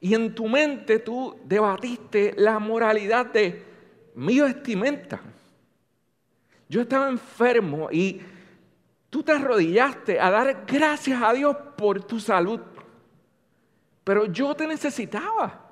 y 0.00 0.14
en 0.14 0.34
tu 0.34 0.48
mente 0.48 0.98
tú 0.98 1.38
debatiste 1.44 2.34
la 2.36 2.58
moralidad 2.58 3.26
de 3.26 3.69
mi 4.14 4.40
vestimenta. 4.40 5.20
Yo 6.68 6.82
estaba 6.82 7.08
enfermo 7.08 7.88
y 7.90 8.20
Tú 9.10 9.24
te 9.24 9.32
arrodillaste 9.32 10.20
a 10.20 10.30
dar 10.30 10.64
gracias 10.66 11.20
a 11.20 11.32
Dios 11.32 11.56
por 11.76 12.00
tu 12.04 12.20
salud. 12.20 12.60
Pero 14.04 14.26
yo 14.26 14.54
te 14.54 14.68
necesitaba. 14.68 15.68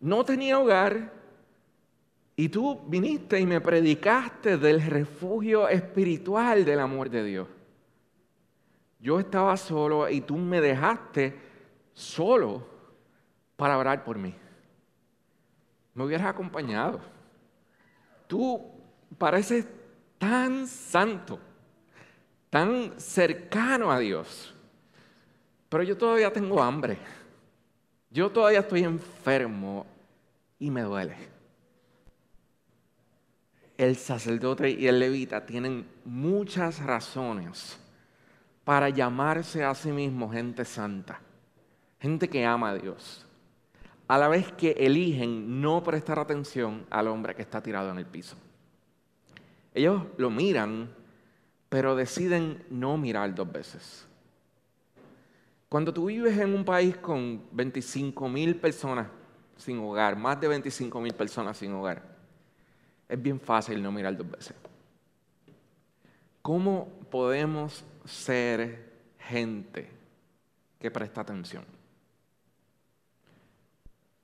No 0.00 0.22
tenía 0.22 0.60
hogar. 0.60 1.12
Y 2.36 2.50
tú 2.50 2.82
viniste 2.86 3.40
y 3.40 3.46
me 3.46 3.60
predicaste 3.60 4.58
del 4.58 4.82
refugio 4.82 5.66
espiritual 5.66 6.64
del 6.64 6.80
amor 6.80 7.08
de 7.08 7.24
Dios. 7.24 7.48
Yo 8.98 9.18
estaba 9.18 9.56
solo 9.56 10.08
y 10.08 10.20
tú 10.20 10.36
me 10.36 10.60
dejaste 10.60 11.38
solo 11.94 12.66
para 13.56 13.78
orar 13.78 14.04
por 14.04 14.18
mí. 14.18 14.34
Me 15.94 16.04
hubieras 16.04 16.26
acompañado. 16.26 17.00
Tú 18.26 18.60
pareces 19.16 19.66
tan 20.18 20.66
santo 20.66 21.38
tan 22.54 22.92
cercano 23.00 23.90
a 23.90 23.98
Dios. 23.98 24.54
Pero 25.68 25.82
yo 25.82 25.96
todavía 25.96 26.32
tengo 26.32 26.62
hambre. 26.62 26.96
Yo 28.12 28.30
todavía 28.30 28.60
estoy 28.60 28.84
enfermo 28.84 29.84
y 30.60 30.70
me 30.70 30.82
duele. 30.82 31.16
El 33.76 33.96
sacerdote 33.96 34.70
y 34.70 34.86
el 34.86 35.00
levita 35.00 35.44
tienen 35.44 35.84
muchas 36.04 36.80
razones 36.80 37.76
para 38.62 38.88
llamarse 38.88 39.64
a 39.64 39.74
sí 39.74 39.90
mismos 39.90 40.32
gente 40.32 40.64
santa, 40.64 41.18
gente 41.98 42.28
que 42.28 42.46
ama 42.46 42.70
a 42.70 42.74
Dios, 42.74 43.26
a 44.08 44.18
la 44.18 44.28
vez 44.28 44.52
que 44.52 44.72
eligen 44.72 45.60
no 45.60 45.82
prestar 45.82 46.18
atención 46.18 46.86
al 46.90 47.08
hombre 47.08 47.34
que 47.34 47.42
está 47.42 47.62
tirado 47.62 47.90
en 47.90 47.98
el 47.98 48.06
piso. 48.06 48.36
Ellos 49.72 50.02
lo 50.16 50.30
miran 50.30 50.90
pero 51.74 51.96
deciden 51.96 52.64
no 52.70 52.96
mirar 52.96 53.34
dos 53.34 53.50
veces. 53.50 54.06
Cuando 55.68 55.92
tú 55.92 56.04
vives 56.06 56.38
en 56.38 56.54
un 56.54 56.64
país 56.64 56.96
con 56.98 57.42
25 57.50 58.28
mil 58.28 58.54
personas 58.54 59.08
sin 59.56 59.80
hogar, 59.80 60.14
más 60.16 60.40
de 60.40 60.46
25 60.46 61.00
mil 61.00 61.12
personas 61.14 61.58
sin 61.58 61.72
hogar, 61.72 62.00
es 63.08 63.20
bien 63.20 63.40
fácil 63.40 63.82
no 63.82 63.90
mirar 63.90 64.16
dos 64.16 64.30
veces. 64.30 64.54
¿Cómo 66.42 66.86
podemos 67.10 67.84
ser 68.04 68.92
gente 69.18 69.90
que 70.78 70.92
presta 70.92 71.22
atención? 71.22 71.64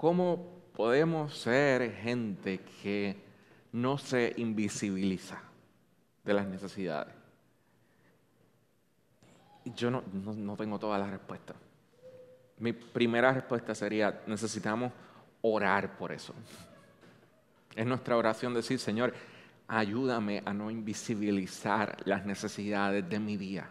¿Cómo 0.01 0.63
podemos 0.75 1.37
ser 1.37 1.93
gente 1.93 2.61
que 2.83 3.23
no 3.73 3.99
se 3.99 4.33
invisibiliza 4.39 5.39
de 6.25 6.33
las 6.33 6.47
necesidades? 6.47 7.13
yo 9.77 9.91
no, 9.91 10.03
no, 10.15 10.57
tengo 10.57 10.79
todas 10.79 10.99
las 10.99 11.11
respuestas. 11.11 11.55
Mi 12.61 12.73
primera 12.73 13.31
respuesta 13.35 13.75
sería, 13.75 14.23
necesitamos 14.27 14.91
orar 15.43 15.99
por 15.99 16.13
eso. 16.13 16.33
Es 17.77 17.85
nuestra 17.85 18.17
oración 18.17 18.55
decir, 18.55 18.79
Señor, 18.79 19.13
ayúdame 19.69 20.43
a 20.47 20.55
no 20.55 20.71
invisibilizar 20.71 21.99
las 22.07 22.25
necesidades 22.25 23.07
de 23.07 23.21
mi 23.21 23.37
día. 23.37 23.69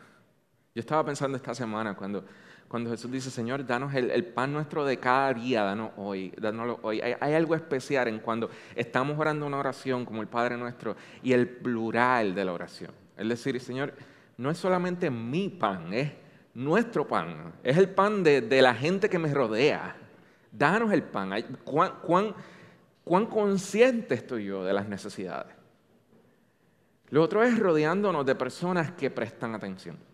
Yo 0.76 0.80
estaba 0.80 1.04
pensando 1.04 1.38
esta 1.38 1.56
semana 1.56 1.96
cuando, 1.96 2.24
cuando 2.70 2.92
Jesús 2.92 3.12
dice, 3.12 3.32
Señor, 3.32 3.66
danos 3.66 3.96
el, 3.96 4.26
pan 4.26 4.54
nuestro 4.54 4.86
de 4.86 4.98
cada 5.00 5.34
día, 5.34 5.64
danos 5.64 5.90
hoy, 5.98 6.32
danoslo 6.40 6.80
hoy. 6.84 7.02
Hay, 7.02 7.34
algo 7.34 7.56
especial 7.56 8.08
en 8.08 8.20
cuando 8.20 8.52
estamos 8.76 9.18
orando 9.18 9.48
una 9.48 9.58
oración 9.58 10.06
como 10.06 10.22
el 10.22 10.28
Padre 10.28 10.56
nuestro 10.56 10.96
y 11.24 11.34
el 11.34 11.50
plural 11.50 12.36
de 12.36 12.46
la 12.46 12.54
oración. 12.54 12.92
Es 13.18 13.28
decir, 13.28 13.60
Señor, 13.60 13.96
no 14.38 14.52
es 14.52 14.60
solamente 14.60 15.10
mi 15.10 15.50
pan, 15.50 15.92
es 15.92 16.12
nuestro 16.54 17.08
pan, 17.08 17.54
es 17.64 17.76
el 17.76 17.90
pan 17.90 18.24
de, 18.24 18.62
la 18.62 18.76
gente 18.76 19.10
que 19.10 19.18
me 19.18 19.34
rodea. 19.34 19.96
Danos 20.52 20.94
el 20.94 21.02
pan. 21.02 21.32
¿Cuán, 21.64 21.94
cuán, 22.04 22.36
cuán 23.04 23.26
consciente 23.26 24.14
estoy 24.14 24.46
yo 24.46 24.64
de 24.64 24.74
las 24.74 24.88
necesidades? 24.88 25.56
Lo 27.10 27.24
otro 27.24 27.44
es 27.44 27.58
rodeándonos 27.58 28.28
de 28.28 28.36
personas 28.36 28.92
que 28.92 29.10
prestan 29.10 29.56
atención. 29.56 30.09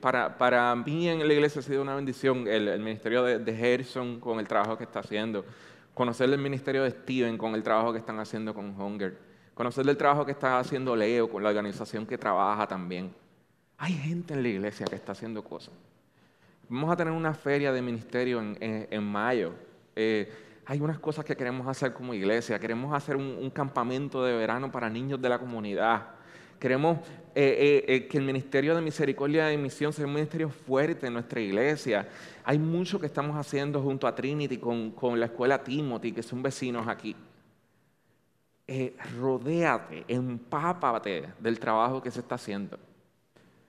Para, 0.00 0.38
para, 0.38 0.74
mí 0.74 1.08
en 1.08 1.26
la 1.26 1.32
iglesia 1.32 1.60
ha 1.60 1.62
sido 1.62 1.82
una 1.82 1.94
bendición 1.94 2.46
el, 2.48 2.78
ministerio 2.80 3.22
de, 3.24 3.38
de, 3.38 3.54
Gerson 3.54 4.20
con 4.20 4.40
el 4.40 4.48
trabajo 4.48 4.78
que 4.78 4.84
está 4.84 5.00
haciendo, 5.00 5.44
conocer 5.94 6.30
el 6.30 6.38
ministerio 6.38 6.82
de 6.82 6.90
Steven 6.90 7.36
con 7.36 7.54
el 7.54 7.62
trabajo 7.62 7.92
que 7.92 7.98
están 7.98 8.18
haciendo 8.18 8.54
con 8.54 8.80
Hunger 8.80 9.30
conocer 9.60 9.86
el 9.86 9.96
trabajo 9.98 10.24
que 10.24 10.32
está 10.32 10.58
haciendo 10.58 10.96
Leo 10.96 11.28
con 11.28 11.42
la 11.42 11.50
organización 11.50 12.06
que 12.06 12.16
trabaja 12.16 12.66
también. 12.66 13.12
Hay 13.76 13.92
gente 13.92 14.32
en 14.32 14.42
la 14.42 14.48
iglesia 14.48 14.86
que 14.86 14.94
está 14.94 15.12
haciendo 15.12 15.44
cosas. 15.44 15.74
Vamos 16.66 16.90
a 16.90 16.96
tener 16.96 17.12
una 17.12 17.34
feria 17.34 17.70
de 17.70 17.82
ministerio 17.82 18.40
en, 18.40 19.04
mayo. 19.04 19.52
Eh, 19.94 20.32
hay 20.64 20.80
unas 20.80 20.98
cosas 20.98 21.26
que 21.26 21.36
queremos 21.36 21.66
hacer 21.66 21.92
como 21.92 22.14
iglesia. 22.14 22.58
Queremos 22.58 22.94
hacer 22.94 23.16
un, 23.16 23.50
campamento 23.50 24.24
de 24.24 24.34
verano 24.34 24.72
para 24.72 24.88
niños 24.88 25.20
de 25.20 25.28
la 25.28 25.38
comunidad. 25.38 26.06
Queremos 26.60 26.98
eh, 27.34 27.84
eh, 27.88 28.06
que 28.06 28.18
el 28.18 28.24
Ministerio 28.24 28.76
de 28.76 28.80
Misericordia 28.80 29.52
y 29.52 29.56
Misión 29.56 29.92
sea 29.92 30.06
un 30.06 30.14
ministerio 30.14 30.50
fuerte 30.50 31.08
en 31.08 31.14
nuestra 31.14 31.40
iglesia. 31.40 32.08
Hay 32.44 32.58
mucho 32.58 33.00
que 33.00 33.06
estamos 33.06 33.36
haciendo 33.36 33.82
junto 33.82 34.06
a 34.06 34.14
Trinity 34.14 34.58
con, 34.58 34.92
con 34.92 35.18
la 35.18 35.26
escuela 35.26 35.64
Timothy, 35.64 36.12
que 36.12 36.22
son 36.22 36.42
vecinos 36.42 36.86
aquí 36.86 37.16
eh, 38.70 38.96
rodéate, 39.18 40.04
empápate 40.06 41.28
del 41.40 41.58
trabajo 41.58 42.00
que 42.00 42.12
se 42.12 42.20
está 42.20 42.36
haciendo. 42.36 42.76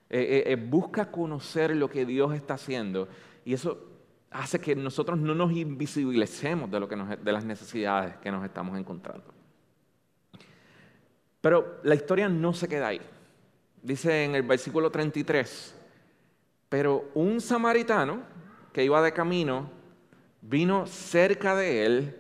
Eh, 0.08 0.20
eh, 0.20 0.44
eh, 0.52 0.56
busca 0.56 1.10
conocer 1.10 1.76
lo 1.76 1.90
que 1.90 2.06
Dios 2.06 2.36
está 2.36 2.54
haciendo 2.54 3.08
y 3.44 3.54
eso 3.54 3.84
hace 4.30 4.60
que 4.60 4.76
nosotros 4.76 5.18
no 5.18 5.34
nos 5.34 5.54
invisibilicemos 5.54 6.70
de, 6.70 6.80
lo 6.80 6.88
que 6.88 6.96
de 6.96 7.32
las 7.32 7.44
necesidades 7.44 8.18
que 8.18 8.30
nos 8.30 8.46
estamos 8.46 8.78
encontrando. 8.78 9.41
Pero 11.42 11.80
la 11.84 11.96
historia 11.96 12.30
no 12.30 12.54
se 12.54 12.68
queda 12.68 12.88
ahí. 12.88 13.02
Dice 13.82 14.24
en 14.24 14.36
el 14.36 14.44
versículo 14.44 14.92
33, 14.92 15.76
pero 16.70 17.10
un 17.16 17.42
samaritano 17.42 18.22
que 18.72 18.84
iba 18.84 19.02
de 19.02 19.12
camino 19.12 19.70
vino 20.42 20.86
cerca 20.86 21.56
de 21.56 21.86
él 21.86 22.16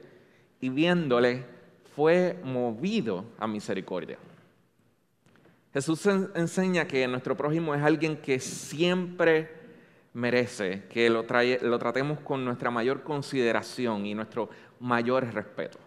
y 0.60 0.70
viéndole 0.70 1.46
fue 1.96 2.40
movido 2.44 3.26
a 3.38 3.48
misericordia. 3.48 4.18
Jesús 5.74 6.06
enseña 6.06 6.86
que 6.86 7.08
nuestro 7.08 7.38
prójimo 7.38 7.74
es 7.76 7.82
alguien 7.82 8.18
que 8.18 8.40
siempre 8.40 9.62
merece 10.14 10.84
que 10.90 11.10
lo, 11.10 11.26
lo 11.62 11.80
tratemos 11.80 12.20
con 12.20 12.44
nuestra 12.44 12.72
mayor 12.72 13.04
consideración 13.04 14.06
y 14.06 14.14
nuestro 14.14 14.50
mayor 14.80 15.34
respeto. 15.34 15.78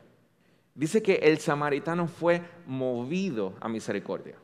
Dice 0.75 1.03
que 1.03 1.15
el 1.15 1.39
samaritano 1.39 2.09
fue 2.09 2.43
movido 2.67 3.55
a 3.61 3.69
misericordia. 3.69 4.37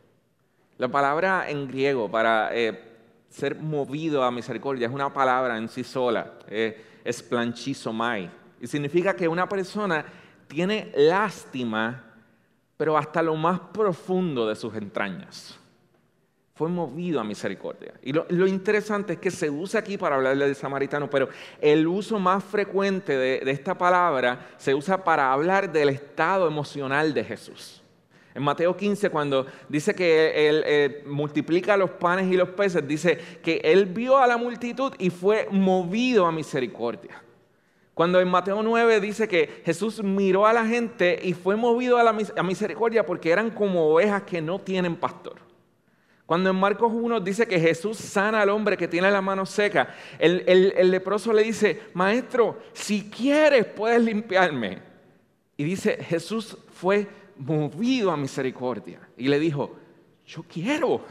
La 0.79 0.89
palabra 0.89 1.51
en 1.51 1.69
griego 1.69 2.11
para 2.11 2.57
eh, 2.57 2.81
ser 3.29 3.57
movido 3.57 4.25
a 4.25 4.31
misericordia 4.31 4.87
es 4.87 4.93
una 4.93 5.13
palabra 5.13 5.59
en 5.59 5.69
sí 5.69 5.85
sola, 5.85 6.39
eh, 6.49 6.85
es 7.05 7.23
planchizomai, 7.23 8.31
y 8.61 8.67
significa 8.67 9.15
que 9.15 9.29
una 9.29 9.49
persona 9.49 10.05
tiene 10.49 10.91
lástima, 10.97 12.05
pero 12.77 12.97
hasta 12.97 13.23
lo 13.23 13.37
más 13.37 13.61
profundo 13.73 14.49
de 14.49 14.57
sus 14.57 14.75
entrañas. 14.75 15.60
Fue 16.61 16.69
movido 16.69 17.19
a 17.19 17.25
misericordia. 17.25 17.95
Y 18.03 18.13
lo, 18.13 18.47
interesante 18.47 19.15
es 19.15 19.19
que 19.19 19.31
se 19.31 19.49
usa 19.49 19.81
aquí 19.81 19.97
para 19.97 20.17
hablar 20.17 20.37
del 20.37 20.55
samaritano, 20.55 21.09
pero 21.09 21.31
el 21.59 21.87
uso 21.87 22.19
más 22.19 22.45
frecuente 22.45 23.17
de 23.17 23.51
esta 23.51 23.79
palabra 23.79 24.47
se 24.59 24.75
usa 24.75 25.03
para 25.03 25.33
hablar 25.33 25.73
del 25.73 25.89
estado 25.89 26.47
emocional 26.47 27.15
de 27.15 27.25
Jesús. 27.25 27.83
En 28.35 28.43
Mateo 28.43 28.77
15, 28.77 29.09
cuando 29.09 29.47
dice 29.71 29.95
que 29.95 30.51
él 30.51 30.63
eh, 30.67 31.03
multiplica 31.07 31.79
los 31.79 31.93
panes 31.93 32.31
y 32.31 32.37
los 32.37 32.51
peces, 32.51 32.87
dice 32.87 33.19
que 33.43 33.63
él 33.65 33.87
vio 33.87 34.19
a 34.19 34.27
la 34.27 34.37
multitud 34.37 34.93
y 34.99 35.09
fue 35.09 35.49
movido 35.51 36.27
a 36.27 36.31
misericordia. 36.31 37.23
Cuando 37.95 38.21
en 38.21 38.29
Mateo 38.29 38.63
9 38.63 39.01
dice 39.01 39.27
que 39.27 39.63
Jesús 39.65 40.03
miró 40.03 40.47
a 40.47 40.53
la 40.53 40.67
gente 40.67 41.21
y 41.23 41.33
fue 41.33 41.57
movido 41.57 41.97
a 41.97 42.03
la 42.03 42.43
misericordia 42.43 43.07
porque 43.07 43.31
eran 43.31 43.49
como 43.49 43.95
ovejas 43.95 44.25
que 44.25 44.43
no 44.43 44.59
tienen 44.59 44.97
pastor. 44.97 45.49
Cuando 46.31 46.51
en 46.51 46.55
Marcos 46.55 46.93
1 46.95 47.19
dice 47.19 47.45
que 47.45 47.59
Jesús 47.59 47.99
sana 47.99 48.43
al 48.43 48.51
hombre 48.51 48.77
que 48.77 48.87
tiene 48.87 49.11
la 49.11 49.21
mano 49.21 49.45
seca, 49.45 49.97
el, 50.17 50.89
leproso 50.89 51.33
le 51.33 51.43
dice, 51.43 51.89
maestro, 51.95 52.57
si 52.73 53.11
quieres 53.11 53.67
puedes 53.67 54.01
limpiarme. 54.01 54.79
Y 55.57 55.65
dice, 55.65 55.97
Jesús 56.05 56.57
fue 56.73 57.09
movido 57.37 58.13
a 58.13 58.17
misericordia 58.17 59.01
y 59.17 59.27
le 59.27 59.41
dijo, 59.41 59.75
yo 60.25 60.45
quiero, 60.45 61.05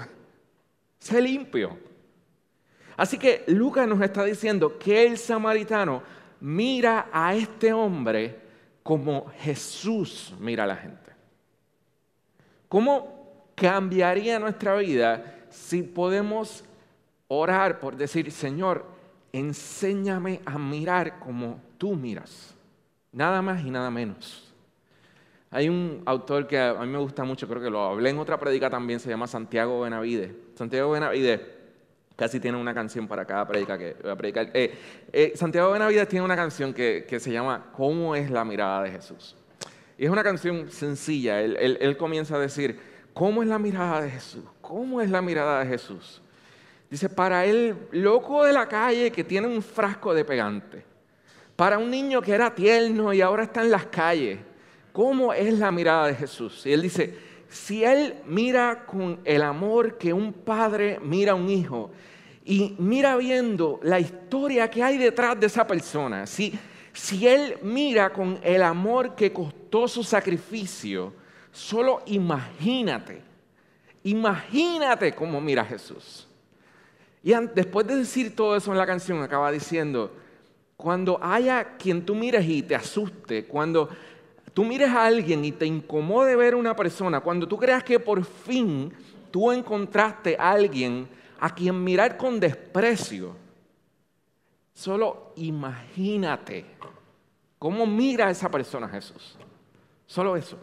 sé 0.99 1.21
limpio. 1.21 1.77
Así 2.95 3.17
que 3.17 3.43
Lucas 3.47 3.89
nos 3.89 4.01
está 4.01 4.23
diciendo 4.23 4.79
que 4.79 5.05
el 5.05 5.17
samaritano 5.17 6.01
mira 6.39 7.09
a 7.11 7.35
este 7.35 7.73
hombre 7.73 8.39
como 8.83 9.29
Jesús 9.39 10.33
mira 10.39 10.63
a 10.63 10.67
la 10.67 10.77
gente. 10.77 11.11
¿Cómo 12.69 13.18
cambiaría 13.59 14.39
nuestra 14.39 14.75
vida 14.75 15.35
si 15.49 15.83
podemos 15.83 16.63
orar 17.27 17.79
por 17.79 17.95
decir, 17.95 18.31
Señor, 18.31 18.85
enséñame 19.33 20.41
a 20.45 20.57
mirar 20.57 21.19
como 21.19 21.61
tú 21.77 21.95
miras? 21.95 22.55
Nada 23.11 23.41
más 23.41 23.63
y 23.63 23.71
nada 23.71 23.89
menos. 23.91 24.45
Hay 25.51 25.67
un 25.67 26.03
autor 26.05 26.47
que 26.47 26.59
a 26.59 26.73
mí 26.75 26.87
me 26.87 26.99
gusta 26.99 27.23
mucho, 27.23 27.47
creo 27.47 27.61
que 27.61 27.69
lo 27.69 27.83
hablé 27.83 28.11
en 28.11 28.19
otra 28.19 28.39
predica 28.39 28.69
también, 28.69 28.99
se 28.99 29.09
llama 29.09 29.27
Santiago 29.27 29.81
Benavide. 29.81 30.35
Santiago 30.55 30.91
Benavide 30.91 31.59
casi 32.15 32.39
tiene 32.39 32.57
una 32.57 32.73
canción 32.73 33.07
para 33.07 33.25
cada 33.25 33.47
predica 33.47 33.77
que 33.77 33.95
voy 34.01 34.11
a 34.11 34.15
predicar. 34.15 34.51
Eh, 34.53 34.77
eh, 35.11 35.31
Santiago 35.35 35.71
Benavides 35.71 36.07
tiene 36.07 36.25
una 36.25 36.35
canción 36.35 36.73
que, 36.73 37.05
se 37.19 37.31
llama 37.31 37.71
¿Cómo 37.71 38.13
es 38.13 38.29
la 38.29 38.43
mirada 38.43 38.83
de 38.83 38.91
Jesús? 38.91 39.35
Y 39.97 40.05
es 40.05 40.11
una 40.11 40.23
canción 40.23 40.69
sencilla. 40.69 41.41
Él 41.41 41.97
comienza 41.97 42.35
a 42.35 42.39
decir, 42.39 42.88
¿cómo 43.13 43.41
es 43.41 43.47
la 43.47 43.59
mirada 43.59 44.01
de 44.01 44.11
Jesús? 44.11 44.43
¿Cómo 44.61 45.01
es 45.01 45.09
la 45.09 45.21
mirada 45.21 45.59
de 45.63 45.67
Jesús? 45.67 46.21
Dice, 46.89 47.09
para 47.09 47.45
el 47.45 47.77
loco 47.91 48.43
de 48.43 48.53
la 48.53 48.67
calle 48.67 49.11
que 49.11 49.23
tiene 49.23 49.47
un 49.47 49.61
frasco 49.61 50.13
de 50.13 50.25
pegante, 50.25 50.83
para 51.55 51.77
un 51.77 51.89
niño 51.89 52.21
que 52.21 52.33
era 52.33 52.53
tierno 52.53 53.13
y 53.13 53.21
ahora 53.21 53.43
está 53.43 53.61
en 53.61 53.71
las 53.71 53.85
calles, 53.87 54.39
¿Cómo 54.91 55.33
es 55.33 55.57
la 55.57 55.71
mirada 55.71 56.07
de 56.07 56.15
Jesús? 56.15 56.65
Y 56.65 56.73
él 56.73 56.81
dice, 56.81 57.15
si 57.47 57.83
él 57.83 58.15
mira 58.25 58.85
con 58.85 59.19
el 59.23 59.41
amor 59.41 59.97
que 59.97 60.11
un 60.11 60.33
padre 60.33 60.99
mira 61.01 61.33
a 61.33 61.35
un 61.35 61.49
hijo 61.49 61.91
y 62.43 62.75
mira 62.79 63.15
viendo 63.15 63.79
la 63.83 63.99
historia 63.99 64.69
que 64.69 64.83
hay 64.83 64.97
detrás 64.97 65.39
de 65.39 65.47
esa 65.47 65.65
persona, 65.65 66.25
si, 66.25 66.57
si 66.91 67.27
él 67.27 67.57
mira 67.61 68.11
con 68.11 68.39
el 68.43 68.63
amor 68.63 69.15
que 69.15 69.31
costó 69.31 69.87
su 69.87 70.03
sacrificio, 70.03 71.13
solo 71.51 72.01
imagínate, 72.05 73.21
imagínate 74.03 75.13
cómo 75.13 75.41
mira 75.41 75.65
Jesús. 75.65 76.27
Y 77.23 77.33
después 77.53 77.85
de 77.85 77.97
decir 77.97 78.35
todo 78.35 78.55
eso 78.55 78.71
en 78.71 78.77
la 78.77 78.85
canción, 78.85 79.21
acaba 79.21 79.51
diciendo, 79.51 80.11
cuando 80.77 81.19
haya 81.21 81.75
quien 81.77 82.05
tú 82.05 82.15
mires 82.15 82.47
y 82.47 82.61
te 82.63 82.75
asuste, 82.75 83.45
cuando 83.45 83.89
tú 84.53 84.63
mires 84.63 84.89
a 84.89 85.05
alguien 85.05 85.43
y 85.43 85.51
te 85.51 85.65
incomode 85.65 86.35
ver 86.35 86.55
una 86.55 86.75
persona, 86.75 87.19
cuando 87.19 87.47
tú 87.47 87.57
creas 87.57 87.83
que 87.83 87.99
por 87.99 88.23
fin 88.23 88.93
tú 89.31 89.51
encontraste 89.51 90.37
a 90.39 90.51
alguien 90.51 91.09
a 91.39 91.53
quien 91.53 91.83
mirar 91.83 92.15
con 92.15 92.39
desprecio, 92.39 93.35
solo 94.73 95.33
imagínate 95.35 96.65
cómo 97.57 97.85
mira 97.85 98.27
a 98.27 98.31
esa 98.31 98.49
persona 98.49 98.87
Jesús. 98.87 99.37
Solo 100.05 100.37
eso. 100.37 100.57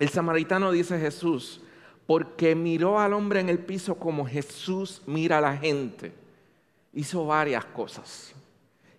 El 0.00 0.08
samaritano 0.08 0.72
dice 0.72 0.98
Jesús, 0.98 1.60
porque 2.06 2.54
miró 2.56 2.98
al 2.98 3.12
hombre 3.12 3.38
en 3.38 3.50
el 3.50 3.58
piso 3.58 3.96
como 3.96 4.26
Jesús 4.26 5.02
mira 5.06 5.38
a 5.38 5.42
la 5.42 5.56
gente. 5.56 6.12
Hizo 6.94 7.26
varias 7.26 7.66
cosas. 7.66 8.34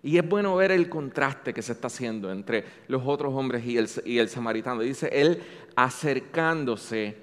Y 0.00 0.16
es 0.16 0.26
bueno 0.26 0.54
ver 0.56 0.70
el 0.70 0.88
contraste 0.88 1.52
que 1.52 1.60
se 1.60 1.72
está 1.72 1.88
haciendo 1.88 2.30
entre 2.30 2.64
los 2.86 3.02
otros 3.04 3.34
hombres 3.34 3.66
y 3.66 3.76
el, 3.76 3.90
y 4.04 4.18
el 4.18 4.28
samaritano. 4.28 4.80
Dice, 4.80 5.08
él 5.12 5.42
acercándose 5.74 7.16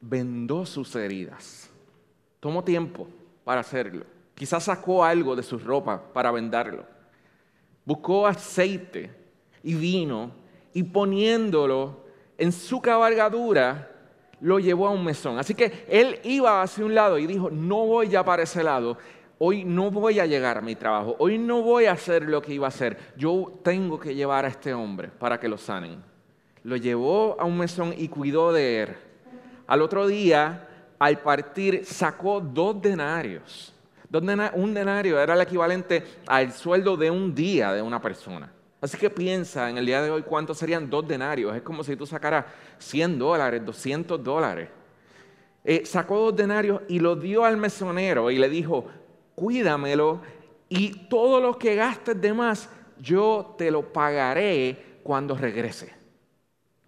vendó 0.00 0.66
sus 0.66 0.94
heridas. 0.96 1.70
Tomó 2.40 2.64
tiempo 2.64 3.06
para 3.44 3.60
hacerlo. 3.60 4.04
Quizás 4.34 4.64
sacó 4.64 5.04
algo 5.04 5.36
de 5.36 5.44
su 5.44 5.56
ropa 5.56 6.02
para 6.12 6.32
vendarlo. 6.32 6.84
Buscó 7.84 8.26
aceite 8.26 9.10
y 9.62 9.74
vino 9.74 10.32
y 10.74 10.82
poniéndolo 10.82 12.09
en 12.40 12.50
su 12.50 12.80
cabalgadura, 12.80 13.88
lo 14.40 14.58
llevó 14.58 14.88
a 14.88 14.90
un 14.90 15.04
mesón. 15.04 15.38
Así 15.38 15.54
que 15.54 15.84
él 15.88 16.18
iba 16.24 16.62
hacia 16.62 16.84
un 16.84 16.94
lado 16.94 17.18
y 17.18 17.26
dijo, 17.26 17.50
no 17.50 17.86
voy 17.86 18.08
ya 18.08 18.24
para 18.24 18.42
ese 18.42 18.64
lado 18.64 18.98
hoy 19.42 19.64
no 19.64 19.90
voy 19.90 20.20
a 20.20 20.26
llegar 20.26 20.58
a 20.58 20.60
mi 20.60 20.76
trabajo, 20.76 21.16
hoy 21.18 21.38
no 21.38 21.62
voy 21.62 21.86
a 21.86 21.92
hacer 21.92 22.24
lo 22.24 22.42
que 22.42 22.52
iba 22.52 22.66
a 22.66 22.68
hacer, 22.68 22.98
yo 23.16 23.58
tengo 23.64 23.98
que 23.98 24.14
llevar 24.14 24.44
a 24.44 24.48
este 24.48 24.74
hombre 24.74 25.08
para 25.08 25.40
que 25.40 25.48
lo 25.48 25.56
sanen. 25.56 26.02
Lo 26.62 26.76
llevó 26.76 27.40
a 27.40 27.46
un 27.46 27.56
mesón 27.56 27.94
y 27.96 28.08
cuidó 28.08 28.52
de 28.52 28.82
él. 28.82 28.96
Al 29.66 29.80
otro 29.80 30.06
día, 30.06 30.68
al 30.98 31.20
partir, 31.20 31.86
sacó 31.86 32.42
dos 32.42 32.82
denarios. 32.82 33.72
Un 34.54 34.74
denario 34.74 35.18
era 35.18 35.32
el 35.32 35.40
equivalente 35.40 36.04
al 36.26 36.52
sueldo 36.52 36.98
de 36.98 37.10
un 37.10 37.34
día 37.34 37.72
de 37.72 37.80
una 37.80 37.98
persona. 37.98 38.52
Así 38.80 38.96
que 38.96 39.10
piensa 39.10 39.68
en 39.68 39.76
el 39.76 39.84
día 39.84 40.00
de 40.00 40.10
hoy 40.10 40.22
cuántos 40.22 40.58
serían 40.58 40.88
dos 40.88 41.06
denarios. 41.06 41.54
Es 41.54 41.62
como 41.62 41.84
si 41.84 41.96
tú 41.96 42.06
sacaras 42.06 42.46
100 42.78 43.18
dólares, 43.18 43.64
200 43.64 44.22
dólares. 44.22 44.68
Eh, 45.64 45.84
sacó 45.84 46.18
dos 46.18 46.36
denarios 46.36 46.80
y 46.88 46.98
lo 46.98 47.16
dio 47.16 47.44
al 47.44 47.58
mesonero 47.58 48.30
y 48.30 48.38
le 48.38 48.48
dijo, 48.48 48.86
cuídamelo 49.34 50.22
y 50.68 51.08
todo 51.08 51.40
lo 51.40 51.58
que 51.58 51.74
gastes 51.74 52.18
de 52.18 52.32
más, 52.32 52.70
yo 52.98 53.54
te 53.58 53.70
lo 53.70 53.92
pagaré 53.92 55.00
cuando 55.02 55.36
regrese. 55.36 55.92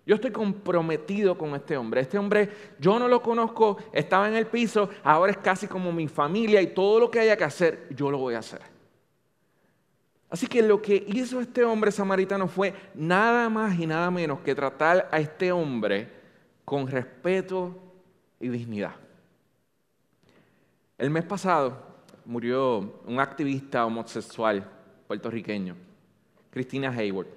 Yo 0.07 0.17
estoy 0.17 0.31
comprometido 0.31 1.37
con 1.37 1.55
este 1.55 1.77
hombre. 1.77 2.01
Este 2.01 2.19
hombre, 2.19 2.49
yo 2.79 2.99
no 2.99 3.07
lo 3.07 3.23
conozco, 3.23 3.77
estaba 3.93 4.29
en 4.29 4.35
el 4.35 4.47
piso, 4.47 4.89
ahora 5.05 5.33
es 5.33 5.39
casi 5.39 5.67
como 5.67 5.93
mi 5.93 6.09
familia 6.09 6.61
y 6.61 6.69
todo 6.69 7.01
lo 7.01 7.11
que 7.11 7.21
haya 7.21 7.37
que 7.37 7.45
hacer, 7.45 7.87
yo 7.91 8.11
lo 8.11 8.19
voy 8.19 8.35
a 8.35 8.39
hacer. 8.39 8.72
Así 10.33 10.47
que 10.47 10.63
lo 10.63 10.81
que 10.81 11.05
hizo 11.09 11.43
este 11.43 11.63
hombre 11.63 11.93
samaritano 11.93 12.49
fue 12.49 12.73
nada 12.95 13.51
más 13.51 13.79
y 13.79 13.87
nada 13.87 14.11
menos 14.11 14.41
que 14.41 14.55
tratar 14.55 15.07
a 15.13 15.21
este 15.21 15.53
hombre 15.53 16.09
con 16.65 16.89
respeto 16.89 17.79
y 18.41 18.49
dignidad. 18.49 18.95
El 20.97 21.11
mes 21.11 21.25
pasado 21.25 21.77
murió 22.25 23.03
un 23.05 23.21
activista 23.21 23.85
homosexual 23.85 24.67
puertorriqueño, 25.07 25.77
Cristina 26.51 26.89
Hayward. 26.89 27.29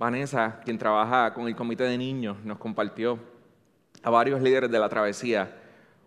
Vanessa, 0.00 0.60
quien 0.64 0.78
trabaja 0.78 1.32
con 1.32 1.46
el 1.46 1.54
comité 1.54 1.84
de 1.84 1.96
niños, 1.96 2.38
nos 2.42 2.58
compartió 2.58 3.20
a 4.02 4.10
varios 4.10 4.42
líderes 4.42 4.68
de 4.68 4.80
la 4.80 4.88
travesía 4.88 5.56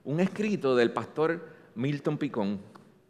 un 0.04 0.20
escrito 0.20 0.76
del 0.76 0.92
pastor 0.92 1.48
Milton 1.76 2.18
Picón. 2.18 2.60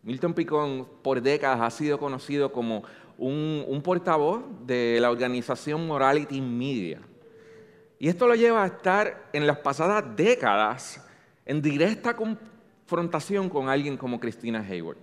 Milton 0.04 0.34
Picón 0.34 0.88
por 1.02 1.22
décadas 1.22 1.62
ha 1.62 1.70
sido 1.70 2.00
conocido 2.00 2.52
como 2.52 2.84
un, 3.18 3.82
portavoz 3.84 4.44
de 4.66 4.98
la 5.00 5.12
organización 5.12 5.86
Morality 5.86 6.42
Media. 6.42 7.02
Y 8.00 8.08
esto 8.08 8.28
lo 8.28 8.34
lleva 8.34 8.64
a 8.64 8.68
estar 8.68 9.30
en 9.32 9.46
las 9.46 9.60
pasadas 9.60 10.04
décadas 10.16 11.06
en 11.46 11.62
directa 11.62 12.16
confrontación 12.16 13.48
con 13.48 13.70
alguien 13.70 13.96
como 13.96 14.20
Christina 14.20 14.66
Hayward. 14.68 14.98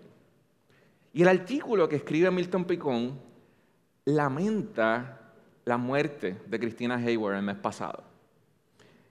Y 1.12 1.22
el 1.22 1.28
artículo 1.28 1.88
que 1.88 1.96
escribe 1.96 2.30
Milton 2.30 2.64
Picón 2.64 3.20
lamenta 4.04 5.32
la 5.64 5.76
muerte 5.76 6.40
de 6.46 6.58
Christina 6.58 6.96
Hayward 6.96 7.36
el 7.36 7.42
mes 7.42 7.56
pasado. 7.56 8.02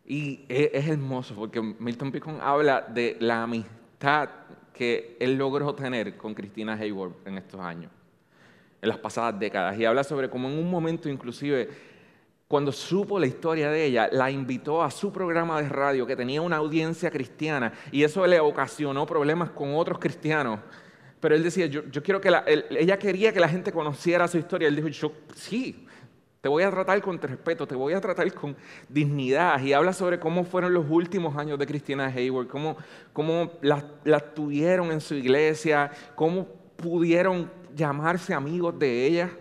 Y 0.06 0.46
e, 0.50 0.72
es, 0.74 0.88
hermoso 0.88 1.36
porque 1.36 1.62
Milton 1.62 2.12
Picón 2.12 2.40
habla 2.42 2.82
de 2.82 3.16
la 3.20 3.44
amistad 3.44 4.30
que 4.78 5.18
él 5.20 5.36
logró 5.36 5.74
tener 5.76 6.16
con 6.16 6.34
Christina 6.34 6.74
Hayward 6.74 7.14
en 7.26 7.38
estos 7.38 7.60
años, 7.60 7.92
en 8.82 8.90
las 8.90 8.98
pasadas 8.98 9.38
décadas. 9.40 9.78
Y 9.78 9.86
habla 9.86 10.04
sobre 10.04 10.30
cómo 10.30 10.48
en 10.48 10.58
un 10.58 10.70
momento 10.70 11.10
inclusive, 11.10 11.70
cuando 12.48 12.72
supo 12.72 13.20
la 13.20 13.28
historia 13.28 13.70
de 13.70 13.84
ella, 13.84 14.10
la 14.12 14.32
invitó 14.32 14.82
a 14.82 14.92
su 14.92 15.12
programa 15.12 15.62
de 15.62 15.68
radio 15.68 16.08
que 16.08 16.16
tenía 16.16 16.42
una 16.42 16.58
audiencia 16.58 17.12
cristiana 17.12 17.74
y 17.92 18.04
eso 18.04 18.26
le 18.26 18.40
ocasionó 18.40 19.06
problemas 19.06 19.50
con 19.50 19.76
otros 19.76 20.00
cristianos 20.00 20.60
pero 21.20 21.36
él 21.36 21.44
decía, 21.44 21.66
yo, 21.66 21.84
quiero 22.04 22.22
que 22.22 22.30
la, 22.30 22.44
ella 22.48 23.00
quería 23.00 23.34
que 23.34 23.40
la 23.40 23.50
gente 23.50 23.72
conociera 23.72 24.28
su 24.28 24.38
historia. 24.38 24.68
Él 24.68 24.76
dijo, 24.76 24.88
yo 24.90 25.12
sí, 25.36 25.87
te 26.42 26.50
voy 26.50 26.64
a 26.64 26.72
tratar 26.72 27.02
con 27.02 27.20
respeto, 27.20 27.68
te 27.68 27.76
voy 27.76 27.94
a 27.94 28.02
tratar 28.02 28.32
con 28.34 28.56
dignidad. 28.88 29.60
Y 29.62 29.74
habla 29.74 29.94
sobre 29.94 30.20
cómo 30.20 30.44
fueron 30.44 30.74
los 30.74 30.86
últimos 30.90 31.36
años 31.36 31.58
de 31.58 31.66
Cristina 31.66 32.06
Hayward, 32.08 32.48
cómo, 32.48 32.78
cómo 33.12 33.54
la, 33.62 34.20
tuvieron 34.34 34.92
en 34.92 35.02
su 35.02 35.16
iglesia, 35.16 35.92
cómo 36.16 36.48
pudieron 36.76 37.52
llamarse 37.76 38.34
amigos 38.34 38.78
de 38.78 39.06
ella. 39.08 39.32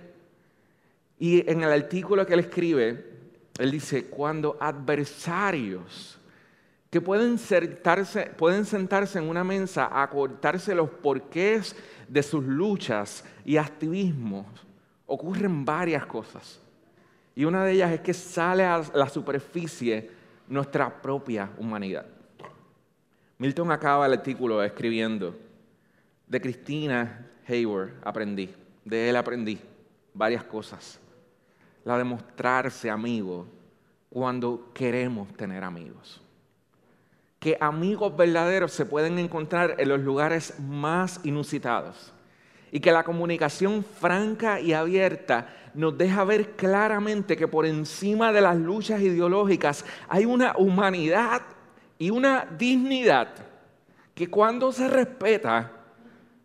Y 1.18 1.48
en 1.50 1.62
el 1.62 1.72
artículo 1.72 2.26
que 2.26 2.34
él 2.34 2.40
escribe, 2.40 3.04
él 3.58 3.70
dice, 3.70 4.06
cuando 4.06 4.56
adversarios 4.58 6.18
que 6.90 7.00
pueden 7.00 7.38
sentarse, 7.38 8.30
pueden 8.36 8.64
sentarse 8.64 9.18
en 9.18 9.28
una 9.28 9.44
mesa 9.44 9.90
a 9.92 10.08
cortarse 10.08 10.74
los 10.74 10.88
porqués 10.88 11.76
de 12.08 12.22
sus 12.22 12.42
luchas 12.44 13.24
y 13.44 13.58
activismos. 13.58 14.46
Ocurren 15.06 15.64
varias 15.64 16.06
cosas. 16.06 16.60
Y 17.36 17.44
una 17.44 17.64
de 17.64 17.72
ellas 17.72 17.92
es 17.92 18.00
que 18.00 18.12
sale 18.12 18.64
a 18.64 18.82
la 18.94 19.08
superficie 19.08 20.10
nuestra 20.48 21.00
propia 21.00 21.50
humanidad. 21.58 22.06
Milton 23.38 23.70
acaba 23.70 24.06
el 24.06 24.14
artículo 24.14 24.60
escribiendo, 24.64 25.36
de 26.26 26.40
Cristina 26.40 27.30
Hayward 27.46 27.92
aprendí, 28.02 28.52
de 28.84 29.08
él 29.08 29.14
aprendí 29.14 29.60
varias 30.12 30.42
cosas. 30.42 30.98
La 31.84 31.96
de 31.96 32.02
mostrarse 32.02 32.90
amigo 32.90 33.46
cuando 34.10 34.72
queremos 34.74 35.32
tener 35.34 35.62
amigos 35.62 36.20
que 37.46 37.56
amigos 37.60 38.16
verdaderos 38.16 38.72
se 38.72 38.86
pueden 38.86 39.20
encontrar 39.20 39.76
en 39.78 39.88
los 39.88 40.00
lugares 40.00 40.58
más 40.58 41.20
inusitados 41.22 42.12
y 42.70 42.80
que 42.80 42.92
la 42.92 43.04
comunicación 43.04 43.84
franca 43.84 44.60
y 44.60 44.72
abierta 44.72 45.48
nos 45.74 45.96
deja 45.96 46.24
ver 46.24 46.52
claramente 46.52 47.36
que 47.36 47.48
por 47.48 47.66
encima 47.66 48.32
de 48.32 48.40
las 48.40 48.56
luchas 48.56 49.00
ideológicas 49.00 49.84
hay 50.08 50.24
una 50.24 50.54
humanidad 50.56 51.42
y 51.98 52.10
una 52.10 52.46
dignidad 52.58 53.28
que 54.14 54.28
cuando 54.28 54.72
se 54.72 54.88
respeta 54.88 55.70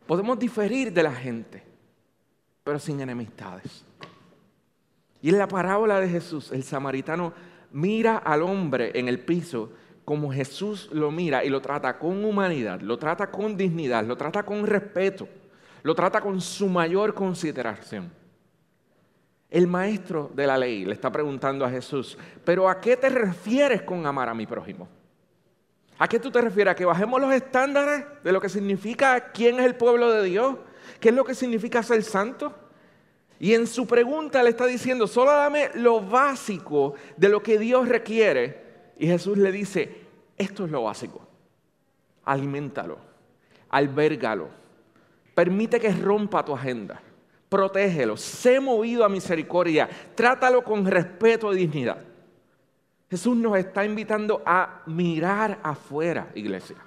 podemos 0.06 0.38
diferir 0.38 0.92
de 0.92 1.04
la 1.04 1.14
gente, 1.14 1.64
pero 2.64 2.78
sin 2.78 3.00
enemistades. 3.00 3.86
Y 5.22 5.30
en 5.30 5.38
la 5.38 5.48
parábola 5.48 6.00
de 6.00 6.10
Jesús, 6.10 6.52
el 6.52 6.64
samaritano 6.64 7.34
mira 7.72 8.18
al 8.18 8.42
hombre 8.42 8.92
en 8.96 9.08
el 9.08 9.20
piso 9.20 9.72
como 10.04 10.34
Jesús 10.34 10.90
lo 10.92 11.12
mira 11.12 11.46
y 11.46 11.50
lo 11.50 11.62
trata 11.62 11.98
con 11.98 12.26
humanidad, 12.26 12.82
lo 12.82 12.98
trata 12.98 13.32
con 13.32 13.56
dignidad, 13.56 14.04
lo 14.04 14.18
trata 14.18 14.44
con 14.44 14.66
respeto, 14.66 15.28
lo 15.84 15.96
trata 15.96 16.22
con 16.22 16.39
su 16.41 16.67
mayor 16.67 17.13
consideración. 17.13 18.12
El 19.50 19.67
maestro 19.67 20.32
de 20.34 20.48
la 20.48 20.58
ley 20.58 20.86
le 20.86 20.94
está 20.94 21.12
preguntando 21.12 21.65
a 21.65 21.70
Jesús, 21.70 22.17
pero 22.46 22.70
¿a 22.70 22.80
qué 22.80 22.96
te 22.96 23.10
refieres 23.10 23.82
con 23.82 24.06
amar 24.06 24.30
a 24.30 24.34
mi 24.34 24.46
prójimo? 24.46 24.88
¿A 26.00 26.08
qué 26.08 26.20
tú 26.20 26.32
te 26.32 26.41
refieres? 26.41 26.72
¿A 26.72 26.76
que 26.76 26.86
bajemos 26.86 27.20
los 27.20 27.34
estándares 27.34 28.06
de 28.24 28.32
lo 28.32 28.39
que 28.39 28.50
significa 28.50 29.32
quién 29.32 29.60
es 29.60 29.65
el 29.65 29.76
pueblo 29.76 30.10
de 30.10 30.24
Dios? 30.24 30.56
¿Qué 31.00 31.10
es 31.10 31.15
lo 31.15 31.26
que 31.26 31.36
significa 31.36 31.84
ser 31.84 32.02
santo? 32.04 32.54
Y 33.39 33.54
en 33.54 33.67
su 33.67 33.86
pregunta 33.88 34.41
le 34.41 34.52
está 34.52 34.65
diciendo, 34.65 35.06
solo 35.06 35.32
dame 35.32 35.70
lo 35.76 36.00
básico 36.00 36.94
de 37.17 37.28
lo 37.28 37.44
que 37.44 37.58
Dios 37.58 37.88
requiere 37.89 38.94
y 38.98 39.08
Jesús 39.08 39.38
le 39.38 39.52
dice, 39.52 40.06
esto 40.38 40.65
es 40.65 40.72
lo 40.72 40.84
básico. 40.84 41.28
Aliméntalo, 42.24 43.00
albérgalo, 43.70 44.61
permite 45.34 45.80
que 45.80 45.91
rompa 45.91 46.44
tu 46.44 46.54
agenda, 46.54 47.02
protégelo, 47.50 48.17
sé 48.17 48.60
movido 48.60 49.04
a 49.04 49.10
misericordia, 49.10 49.89
trátalo 50.15 50.63
con 50.63 50.86
respeto 50.86 51.54
y 51.54 51.58
dignidad. 51.58 51.98
Jesús 53.12 53.36
nos 53.36 53.58
está 53.58 53.84
invitando 53.84 54.41
a 54.46 54.84
mirar 54.86 55.60
afuera, 55.63 56.30
iglesia. 56.34 56.78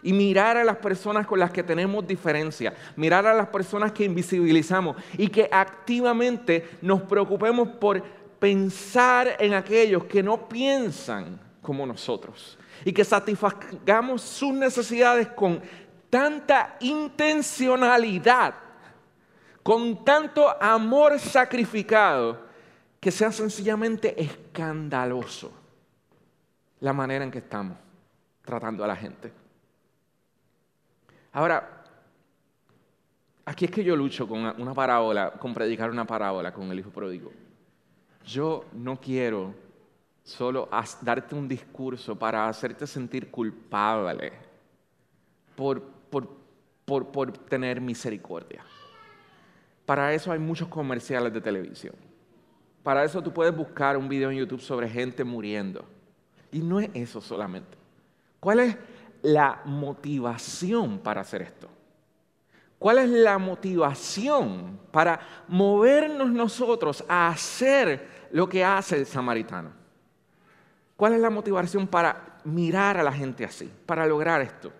Y 0.00 0.12
mirar 0.12 0.56
a 0.56 0.62
las 0.62 0.76
personas 0.76 1.26
con 1.26 1.40
las 1.40 1.50
que 1.50 1.64
tenemos 1.64 2.06
diferencia, 2.06 2.72
mirar 2.94 3.26
a 3.26 3.34
las 3.34 3.48
personas 3.48 3.90
que 3.90 4.04
invisibilizamos. 4.04 4.96
Y 5.18 5.26
que 5.26 5.48
activamente 5.50 6.78
nos 6.80 7.02
preocupemos 7.02 7.68
por 7.68 8.00
pensar 8.38 9.36
en 9.40 9.54
aquellos 9.54 10.04
que 10.04 10.22
no 10.22 10.48
piensan 10.48 11.40
como 11.60 11.84
nosotros. 11.84 12.56
Y 12.84 12.92
que 12.92 13.04
satisfagamos 13.04 14.22
sus 14.22 14.54
necesidades 14.54 15.26
con 15.26 15.60
tanta 16.10 16.76
intencionalidad, 16.80 18.54
con 19.62 20.04
tanto 20.04 20.60
amor 20.62 21.18
sacrificado, 21.18 22.50
que 23.00 23.10
sea 23.10 23.32
sencillamente 23.32 24.20
escandaloso 24.20 25.50
la 26.80 26.92
manera 26.92 27.24
en 27.24 27.30
que 27.30 27.38
estamos 27.38 27.78
tratando 28.44 28.84
a 28.84 28.86
la 28.86 28.96
gente. 28.96 29.32
Ahora, 31.32 31.84
aquí 33.44 33.66
es 33.66 33.70
que 33.70 33.84
yo 33.84 33.96
lucho 33.96 34.26
con 34.28 34.40
una 34.60 34.74
parábola, 34.74 35.32
con 35.32 35.54
predicar 35.54 35.90
una 35.90 36.06
parábola 36.06 36.52
con 36.52 36.70
el 36.70 36.80
hijo 36.80 36.90
pródigo. 36.90 37.30
Yo 38.26 38.66
no 38.72 39.00
quiero 39.00 39.54
solo 40.22 40.68
darte 41.00 41.34
un 41.34 41.48
discurso 41.48 42.18
para 42.18 42.48
hacerte 42.48 42.86
sentir 42.86 43.30
culpable 43.30 44.32
por, 45.56 45.82
por, 46.10 47.32
tener 47.48 47.80
misericordia. 47.80 48.64
Para 49.86 50.12
eso 50.12 50.32
hay 50.32 50.38
muchos 50.38 50.68
comerciales 50.68 51.32
de 51.32 51.40
televisión. 51.40 51.94
Para 52.82 53.04
eso 53.04 53.22
tú 53.22 53.32
puedes 53.32 53.54
buscar 53.54 53.96
un 53.96 54.08
video 54.08 54.30
en 54.30 54.38
YouTube 54.38 54.60
sobre 54.60 54.88
gente 54.88 55.22
muriendo. 55.24 55.84
Y 56.52 56.60
no 56.60 56.80
es 56.80 56.90
eso 56.94 57.20
solamente. 57.20 57.78
¿Cuál 58.40 58.60
es 58.60 58.76
la 59.22 59.60
motivación 59.64 60.98
para 60.98 61.20
hacer 61.20 61.42
esto? 61.42 61.68
¿Cuál 62.78 62.98
es 62.98 63.10
la 63.10 63.36
motivación 63.38 64.80
para 64.90 65.20
movernos 65.48 66.30
nosotros 66.30 67.04
a 67.06 67.28
hacer 67.28 68.08
lo 68.32 68.48
que 68.48 68.64
hace 68.64 68.96
el 68.96 69.06
samaritano? 69.06 69.70
¿Cuál 70.96 71.14
es 71.14 71.20
la 71.20 71.30
motivación 71.30 71.86
para 71.86 72.38
mirar 72.44 72.96
a 72.96 73.02
la 73.02 73.12
gente 73.12 73.44
así, 73.44 73.70
para 73.84 74.06
lograr 74.06 74.40
esto? 74.40 74.72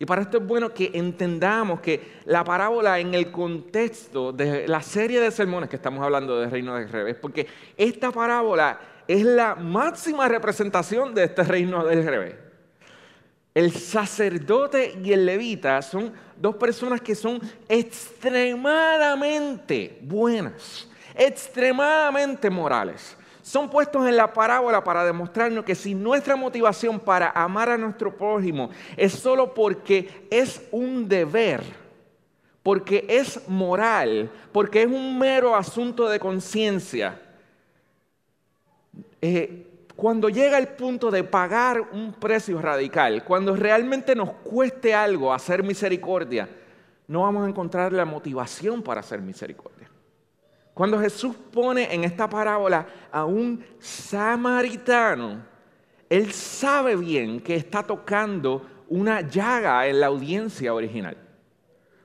Y 0.00 0.06
para 0.06 0.22
esto 0.22 0.38
es 0.38 0.46
bueno 0.46 0.72
que 0.72 0.92
entendamos 0.94 1.80
que 1.80 2.20
la 2.24 2.44
parábola 2.44 3.00
en 3.00 3.14
el 3.14 3.32
contexto 3.32 4.32
de 4.32 4.68
la 4.68 4.80
serie 4.80 5.20
de 5.20 5.32
sermones 5.32 5.68
que 5.68 5.76
estamos 5.76 6.04
hablando 6.04 6.38
del 6.38 6.50
reino 6.50 6.76
del 6.76 6.88
revés, 6.88 7.16
porque 7.20 7.48
esta 7.76 8.12
parábola 8.12 8.78
es 9.08 9.24
la 9.24 9.56
máxima 9.56 10.28
representación 10.28 11.14
de 11.14 11.24
este 11.24 11.42
reino 11.42 11.84
del 11.84 12.06
revés. 12.06 12.36
El 13.54 13.72
sacerdote 13.72 14.96
y 15.02 15.12
el 15.12 15.26
levita 15.26 15.82
son 15.82 16.12
dos 16.36 16.54
personas 16.54 17.00
que 17.00 17.16
son 17.16 17.40
extremadamente 17.68 19.98
buenas, 20.02 20.88
extremadamente 21.16 22.48
morales. 22.50 23.16
Son 23.48 23.70
puestos 23.70 24.06
en 24.06 24.14
la 24.14 24.30
parábola 24.34 24.84
para 24.84 25.06
demostrarnos 25.06 25.64
que 25.64 25.74
si 25.74 25.94
nuestra 25.94 26.36
motivación 26.36 27.00
para 27.00 27.30
amar 27.30 27.70
a 27.70 27.78
nuestro 27.78 28.14
prójimo 28.14 28.68
es 28.94 29.14
solo 29.14 29.54
porque 29.54 30.26
es 30.30 30.60
un 30.70 31.08
deber, 31.08 31.62
porque 32.62 33.06
es 33.08 33.48
moral, 33.48 34.30
porque 34.52 34.82
es 34.82 34.88
un 34.88 35.18
mero 35.18 35.56
asunto 35.56 36.10
de 36.10 36.20
conciencia, 36.20 37.18
eh, 39.22 39.66
cuando 39.96 40.28
llega 40.28 40.58
el 40.58 40.68
punto 40.68 41.10
de 41.10 41.24
pagar 41.24 41.80
un 41.80 42.12
precio 42.12 42.60
radical, 42.60 43.24
cuando 43.24 43.56
realmente 43.56 44.14
nos 44.14 44.30
cueste 44.44 44.92
algo 44.92 45.32
hacer 45.32 45.62
misericordia, 45.62 46.50
no 47.06 47.22
vamos 47.22 47.46
a 47.46 47.48
encontrar 47.48 47.94
la 47.94 48.04
motivación 48.04 48.82
para 48.82 49.00
hacer 49.00 49.22
misericordia. 49.22 49.77
Cuando 50.78 51.00
Jesús 51.00 51.34
pone 51.52 51.92
en 51.92 52.04
esta 52.04 52.30
parábola 52.30 52.86
a 53.10 53.24
un 53.24 53.64
samaritano, 53.80 55.42
él 56.08 56.32
sabe 56.32 56.94
bien 56.94 57.40
que 57.40 57.56
está 57.56 57.82
tocando 57.82 58.64
una 58.86 59.22
llaga 59.22 59.88
en 59.88 59.98
la 59.98 60.06
audiencia 60.06 60.72
original. 60.72 61.16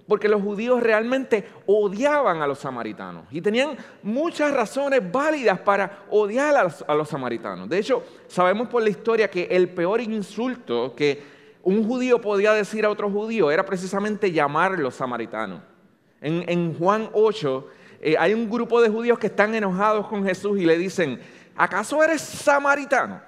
Porque 0.07 0.27
los 0.27 0.41
judíos 0.41 0.81
realmente 0.81 1.47
odiaban 1.67 2.41
a 2.41 2.47
los 2.47 2.57
samaritanos 2.57 3.25
y 3.29 3.41
tenían 3.41 3.77
muchas 4.01 4.51
razones 4.51 5.03
válidas 5.12 5.59
para 5.59 6.05
odiar 6.09 6.55
a 6.55 6.95
los, 6.95 7.07
samaritanos. 7.07 7.69
De 7.69 7.77
hecho, 7.77 8.03
sabemos 8.25 8.69
por 8.69 8.81
la 8.81 8.89
historia 8.89 9.29
que 9.29 9.43
el 9.51 9.69
peor 9.69 10.01
insulto 10.01 10.95
que 10.95 11.21
un 11.62 11.88
judío 11.88 12.19
podía 12.19 12.53
decir 12.53 12.86
a 12.86 12.89
otro 12.89 13.07
judío 13.12 13.51
era 13.51 13.63
precisamente 13.63 14.31
llamarlos 14.31 14.95
samaritanos. 14.95 15.62
En, 16.21 16.73
Juan 16.73 17.09
8 17.13 17.67
eh, 18.05 18.17
hay 18.19 18.33
un 18.33 18.49
grupo 18.49 18.81
de 18.81 18.89
judíos 18.89 19.17
que 19.17 19.27
están 19.27 19.55
enojados 19.55 20.07
con 20.07 20.25
Jesús 20.25 20.59
y 20.59 20.65
le 20.65 20.77
dicen, 20.77 21.21
¿acaso 21.55 22.03
eres 22.03 22.21
samaritano? 22.21 23.21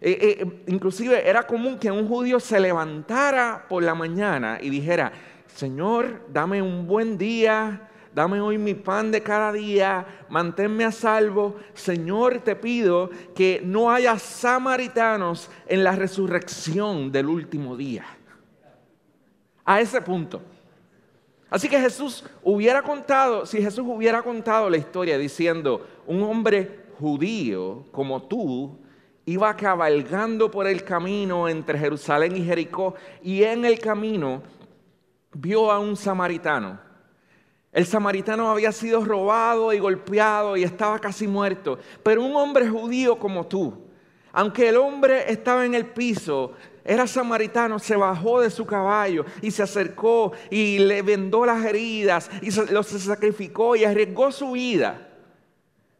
Eh, 0.00 0.40
eh, 0.40 0.62
inclusive 0.66 1.28
era 1.28 1.46
común 1.46 1.78
que 1.78 1.88
un 1.88 2.08
judío 2.08 2.40
se 2.40 2.58
levantara 2.58 3.66
por 3.68 3.84
la 3.84 3.94
mañana 3.94 4.58
y 4.60 4.70
dijera, 4.70 5.12
Señor, 5.46 6.26
dame 6.32 6.60
un 6.60 6.84
buen 6.84 7.16
día, 7.16 7.88
dame 8.12 8.40
hoy 8.40 8.58
mi 8.58 8.74
pan 8.74 9.12
de 9.12 9.22
cada 9.22 9.52
día, 9.52 10.04
manténme 10.28 10.84
a 10.84 10.90
salvo. 10.90 11.54
Señor, 11.72 12.40
te 12.40 12.56
pido 12.56 13.08
que 13.36 13.62
no 13.64 13.92
haya 13.92 14.18
samaritanos 14.18 15.48
en 15.68 15.84
la 15.84 15.92
resurrección 15.92 17.12
del 17.12 17.26
último 17.26 17.76
día. 17.76 18.04
A 19.64 19.80
ese 19.80 20.02
punto. 20.02 20.42
Así 21.50 21.68
que 21.68 21.80
Jesús 21.80 22.24
hubiera 22.44 22.80
contado, 22.80 23.44
si 23.44 23.60
Jesús 23.60 23.84
hubiera 23.86 24.22
contado 24.22 24.70
la 24.70 24.76
historia 24.76 25.18
diciendo, 25.18 25.84
un 26.06 26.22
hombre 26.22 26.84
judío 27.00 27.86
como 27.90 28.22
tú 28.22 28.78
iba 29.26 29.54
cabalgando 29.56 30.50
por 30.50 30.68
el 30.68 30.84
camino 30.84 31.48
entre 31.48 31.78
Jerusalén 31.78 32.36
y 32.36 32.44
Jericó 32.44 32.94
y 33.22 33.42
en 33.42 33.64
el 33.64 33.80
camino 33.80 34.42
vio 35.32 35.70
a 35.70 35.80
un 35.80 35.96
samaritano. 35.96 36.78
El 37.72 37.86
samaritano 37.86 38.50
había 38.50 38.72
sido 38.72 39.04
robado 39.04 39.72
y 39.72 39.78
golpeado 39.78 40.56
y 40.56 40.64
estaba 40.64 40.98
casi 40.98 41.28
muerto, 41.28 41.78
pero 42.02 42.24
un 42.24 42.34
hombre 42.34 42.68
judío 42.68 43.18
como 43.18 43.46
tú, 43.46 43.86
aunque 44.32 44.68
el 44.68 44.76
hombre 44.76 45.30
estaba 45.30 45.64
en 45.64 45.74
el 45.74 45.86
piso, 45.86 46.52
era 46.84 47.06
samaritano, 47.06 47.78
se 47.78 47.96
bajó 47.96 48.40
de 48.40 48.50
su 48.50 48.64
caballo 48.64 49.24
y 49.42 49.50
se 49.50 49.62
acercó 49.62 50.32
y 50.50 50.78
le 50.78 51.02
vendó 51.02 51.44
las 51.44 51.64
heridas 51.64 52.30
y 52.40 52.50
se, 52.50 52.72
lo, 52.72 52.82
sacrificó 52.82 53.76
y 53.76 53.84
arriesgó 53.84 54.32
su 54.32 54.52
vida. 54.52 55.08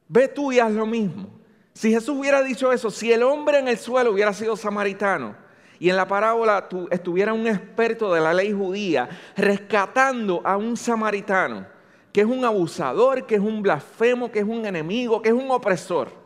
Ve 0.09 0.29
tú 0.29 0.53
y 0.53 0.59
haz 0.59 0.73
lo 0.73 0.87
mismo. 0.87 1.29
Si 1.73 1.91
Jesús 1.91 2.17
hubiera 2.19 2.43
dicho 2.43 2.73
eso, 2.73 2.91
si 2.91 3.13
el 3.13 3.23
hombre 3.23 3.59
en 3.59 3.69
el 3.69 3.79
suelo 3.79 4.13
hubiera 4.13 4.33
sido 4.33 4.57
samaritano 4.57 5.37
y 5.79 5.89
en 5.89 5.97
la 5.97 6.07
parábola 6.07 6.69
estuviera 6.91 7.33
un 7.33 7.47
experto 7.47 8.13
de 8.13 8.21
la 8.21 8.35
ley 8.35 8.53
judía 8.53 9.09
rescatando 9.37 10.43
a 10.45 10.57
un 10.57 10.77
samaritano, 10.77 11.67
que 12.13 12.23
es 12.23 12.27
un 12.27 12.45
abusador, 12.45 13.27
que 13.27 13.37
es 13.37 13.41
un 13.41 13.63
blasfemo, 13.63 14.31
que 14.31 14.41
es 14.41 14.45
un 14.45 14.67
enemigo, 14.67 15.23
que 15.23 15.29
es 15.29 15.35
un 15.35 15.51
opresor. 15.51 16.20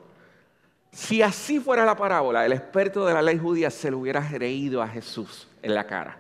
Si 0.95 1.23
así 1.23 1.59
fuera 1.59 1.85
la 1.85 1.97
parábola, 1.97 2.47
el 2.47 2.53
experto 2.53 3.05
de 3.05 3.13
la 3.13 3.21
ley 3.21 3.37
judía 3.37 3.69
se 3.69 3.91
lo 3.91 3.99
hubiera 3.99 4.21
reído 4.21 4.81
a 4.81 4.87
Jesús 4.87 5.49
en 5.61 5.75
la 5.75 5.85
cara 5.89 6.17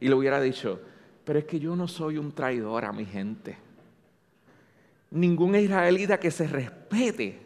y 0.00 0.08
le 0.08 0.14
hubiera 0.14 0.40
dicho, 0.40 0.80
pero 1.24 1.38
es 1.38 1.44
que 1.44 1.60
yo 1.60 1.76
no 1.76 1.86
soy 1.86 2.16
un 2.16 2.32
traidor 2.32 2.86
a 2.86 2.92
mi 2.92 3.04
gente. 3.04 3.58
Ningún 5.10 5.54
israelita 5.56 6.18
que 6.18 6.30
se 6.30 6.46
respete 6.46 7.38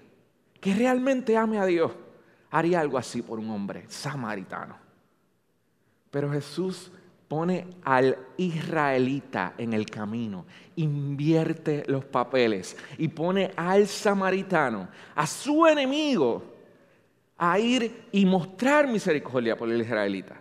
que 0.60 0.72
realmente 0.72 1.36
ame 1.36 1.58
a 1.58 1.66
Dios, 1.66 1.90
haría 2.52 2.78
algo 2.78 2.96
así 2.96 3.22
por 3.22 3.40
un 3.40 3.50
hombre 3.50 3.84
samaritano. 3.88 4.76
Pero 6.12 6.30
Jesús 6.30 6.92
pone 7.28 7.66
al 7.82 8.16
israelita 8.36 9.54
en 9.58 9.72
el 9.72 9.86
camino, 9.86 10.46
invierte 10.76 11.84
los 11.86 12.04
papeles 12.04 12.76
y 12.98 13.08
pone 13.08 13.50
al 13.56 13.86
samaritano, 13.86 14.88
a 15.14 15.26
su 15.26 15.66
enemigo, 15.66 16.54
a 17.38 17.58
ir 17.58 18.04
y 18.12 18.24
mostrar 18.24 18.88
misericordia 18.88 19.56
por 19.56 19.70
el 19.70 19.80
israelita. 19.80 20.40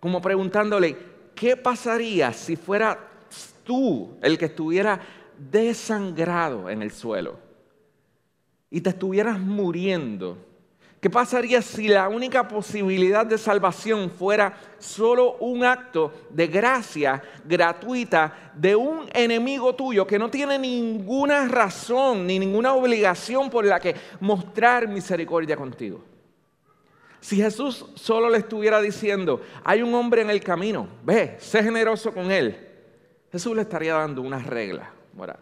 Como 0.00 0.20
preguntándole, 0.20 0.96
¿qué 1.34 1.56
pasaría 1.56 2.32
si 2.32 2.56
fuera 2.56 2.98
tú 3.64 4.16
el 4.22 4.38
que 4.38 4.46
estuviera 4.46 5.00
desangrado 5.38 6.70
en 6.70 6.82
el 6.82 6.92
suelo? 6.92 7.52
y 8.72 8.80
te 8.80 8.88
estuvieras 8.88 9.38
muriendo, 9.38 10.38
¿qué 11.02 11.10
pasaría 11.10 11.60
si 11.60 11.88
la 11.88 12.08
única 12.08 12.46
posibilidad 12.46 13.26
de 13.26 13.36
salvación 13.36 14.08
fuera 14.08 14.56
solo 14.78 15.34
un 15.40 15.64
acto 15.64 16.12
de 16.30 16.46
gracia 16.46 17.20
gratuita 17.44 18.52
de 18.54 18.76
un 18.76 19.08
enemigo 19.12 19.74
tuyo 19.74 20.06
que 20.06 20.16
no 20.16 20.30
tiene 20.30 20.60
ninguna 20.60 21.48
razón 21.48 22.24
ni 22.24 22.38
ninguna 22.38 22.74
obligación 22.74 23.50
por 23.50 23.64
la 23.64 23.80
que 23.80 23.96
mostrar 24.20 24.86
misericordia 24.86 25.56
contigo? 25.56 26.04
Si 27.20 27.34
Jesús 27.34 27.84
solo 27.96 28.30
le 28.30 28.38
estuviera 28.38 28.80
diciendo, 28.80 29.42
hay 29.64 29.82
un 29.82 29.92
hombre 29.94 30.22
en 30.22 30.30
el 30.30 30.40
camino, 30.40 30.86
ve, 31.02 31.36
sé 31.40 31.64
generoso 31.64 32.14
con 32.14 32.30
él, 32.30 32.56
Jesús 33.32 33.56
le 33.56 33.62
estaría 33.62 33.94
dando 33.94 34.22
una 34.22 34.38
regla 34.38 34.92
moral. 35.14 35.40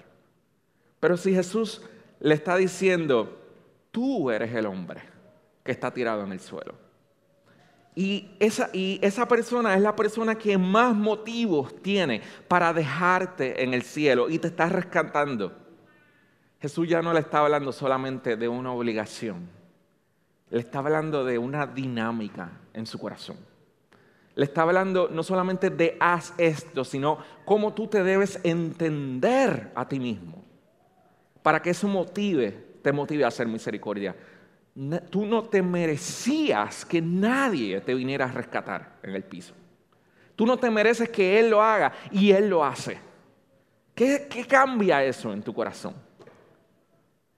Pero 1.01 1.19
si 1.19 1.35
Jesús 1.35 1.83
le 2.19 2.35
está 2.35 2.57
diciendo, 2.57 3.39
tú 3.91 4.31
eres 4.31 4.55
el 4.55 4.65
hombre 4.65 5.10
que 5.71 5.75
está 5.75 5.93
tirado 5.93 6.25
en 6.25 6.33
el 6.33 6.41
suelo. 6.41 6.75
Y 7.95 8.33
esa, 8.41 8.71
y 8.73 8.99
esa 9.03 9.29
persona 9.29 9.77
es 9.77 9.81
la 9.81 9.95
persona 9.95 10.35
que 10.35 10.59
más 10.59 10.97
motivos 10.97 11.81
tiene 11.81 12.23
para 12.49 12.73
dejarte 12.73 13.63
en 13.63 13.73
el 13.73 13.83
cielo 13.83 14.29
y 14.29 14.41
te 14.41 14.49
está 14.49 14.69
rescatando. 14.69 15.57
Jesús 16.61 16.89
ya 16.89 17.03
no 17.03 17.13
le 17.13 17.21
está 17.21 17.39
hablando 17.39 17.71
solamente 17.71 18.37
de 18.37 18.49
una 18.49 18.73
obligación, 18.73 19.49
le 20.51 20.59
está 20.59 20.81
hablando 20.81 21.25
de 21.25 21.39
una 21.39 21.69
dinámica 21.69 22.51
en 22.75 22.85
su 22.85 22.99
corazón. 22.99 23.37
Le 24.35 24.47
está 24.47 24.63
hablando 24.63 25.09
no 25.09 25.23
solamente 25.23 25.71
de 25.71 25.97
haz 26.01 26.35
esto, 26.37 26.85
sino 26.85 27.19
cómo 27.45 27.75
tú 27.75 27.87
te 27.87 28.03
debes 28.03 28.41
entender 28.43 29.71
a 29.77 29.87
ti 29.87 30.01
mismo 30.01 30.45
para 31.45 31.63
que 31.63 31.71
eso 31.71 31.87
motive, 31.87 32.51
te 32.83 32.91
motive 32.91 33.23
a 33.23 33.29
hacer 33.29 33.47
misericordia. 33.47 34.17
Tú 35.11 35.27
no 35.27 35.45
te 35.45 35.63
merecías 35.63 36.85
que 36.85 37.03
nadie 37.03 37.81
te 37.81 37.95
viniera 37.95 38.27
a 38.27 38.33
rescatar 38.33 38.99
en 39.03 39.15
el 39.15 39.25
piso. 39.25 39.55
Tú 40.37 40.47
no 40.47 40.57
te 40.57 40.71
mereces 40.71 41.09
que 41.09 41.39
Él 41.39 41.51
lo 41.51 41.63
haga 41.63 41.93
y 42.11 42.31
Él 42.31 42.49
lo 42.49 42.65
hace. 42.65 42.99
¿Qué, 43.95 44.27
qué 44.31 44.47
cambia 44.47 45.05
eso 45.05 45.33
en 45.33 45.43
tu 45.43 45.53
corazón? 45.53 45.95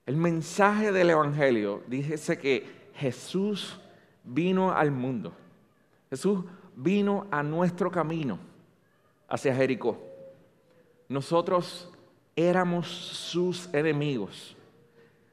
El 0.05 0.17
mensaje 0.17 0.93
del 0.93 1.11
Evangelio 1.11 1.83
dice 1.87 2.39
que 2.39 2.91
Jesús 2.95 3.81
vino 4.23 4.73
al 4.73 4.91
mundo. 4.91 5.33
Jesús 6.11 6.45
vino 6.77 7.27
a 7.31 7.43
nuestro 7.43 7.91
camino 7.91 8.39
hacia 9.29 9.55
Jericó. 9.55 9.99
Nosotros 11.09 11.91
éramos 12.37 12.89
sus 12.89 13.73
enemigos. 13.73 14.57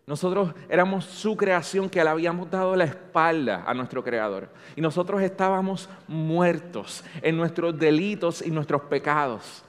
Nosotros 0.09 0.55
éramos 0.67 1.05
su 1.05 1.37
creación 1.37 1.87
que 1.87 2.03
le 2.03 2.09
habíamos 2.09 2.49
dado 2.49 2.75
la 2.75 2.85
espalda 2.85 3.63
a 3.67 3.75
nuestro 3.75 4.03
Creador. 4.03 4.49
Y 4.75 4.81
nosotros 4.81 5.21
estábamos 5.21 5.87
muertos 6.07 7.03
en 7.21 7.37
nuestros 7.37 7.77
delitos 7.77 8.41
y 8.43 8.49
nuestros 8.49 8.81
pecados. 8.81 9.63